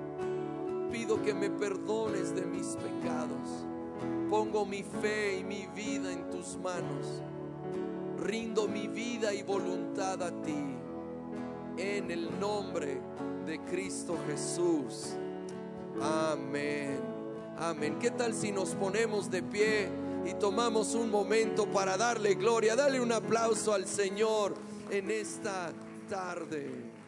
Pido 0.92 1.22
que 1.24 1.34
me 1.34 1.50
perdones 1.50 2.36
de 2.36 2.46
mis 2.46 2.78
pecados. 2.78 3.66
Pongo 4.30 4.66
mi 4.66 4.84
fe 4.84 5.40
y 5.40 5.44
mi 5.44 5.68
vida 5.76 6.12
en 6.12 6.30
tus 6.30 6.58
manos. 6.58 7.22
Rindo 8.20 8.68
mi 8.68 8.88
vida 8.88 9.34
y 9.34 9.42
voluntad 9.42 10.22
a 10.22 10.32
ti. 10.42 10.78
En 11.78 12.12
el 12.12 12.40
nombre 12.40 13.02
de 13.46 13.60
Cristo 13.62 14.16
Jesús. 14.28 15.16
Amén. 16.00 17.00
Amén. 17.58 17.98
¿Qué 18.00 18.12
tal 18.12 18.34
si 18.34 18.52
nos 18.52 18.76
ponemos 18.76 19.30
de 19.30 19.42
pie 19.44 19.90
y 20.26 20.34
tomamos 20.36 20.94
un 20.94 21.10
momento 21.10 21.66
para 21.66 21.98
darle 21.98 22.36
gloria? 22.36 22.76
Dale 22.76 23.00
un 23.00 23.12
aplauso 23.12 23.74
al 23.74 23.88
Señor 23.88 24.56
en 24.90 25.12
esta 25.12 25.72
tarde. 26.10 27.01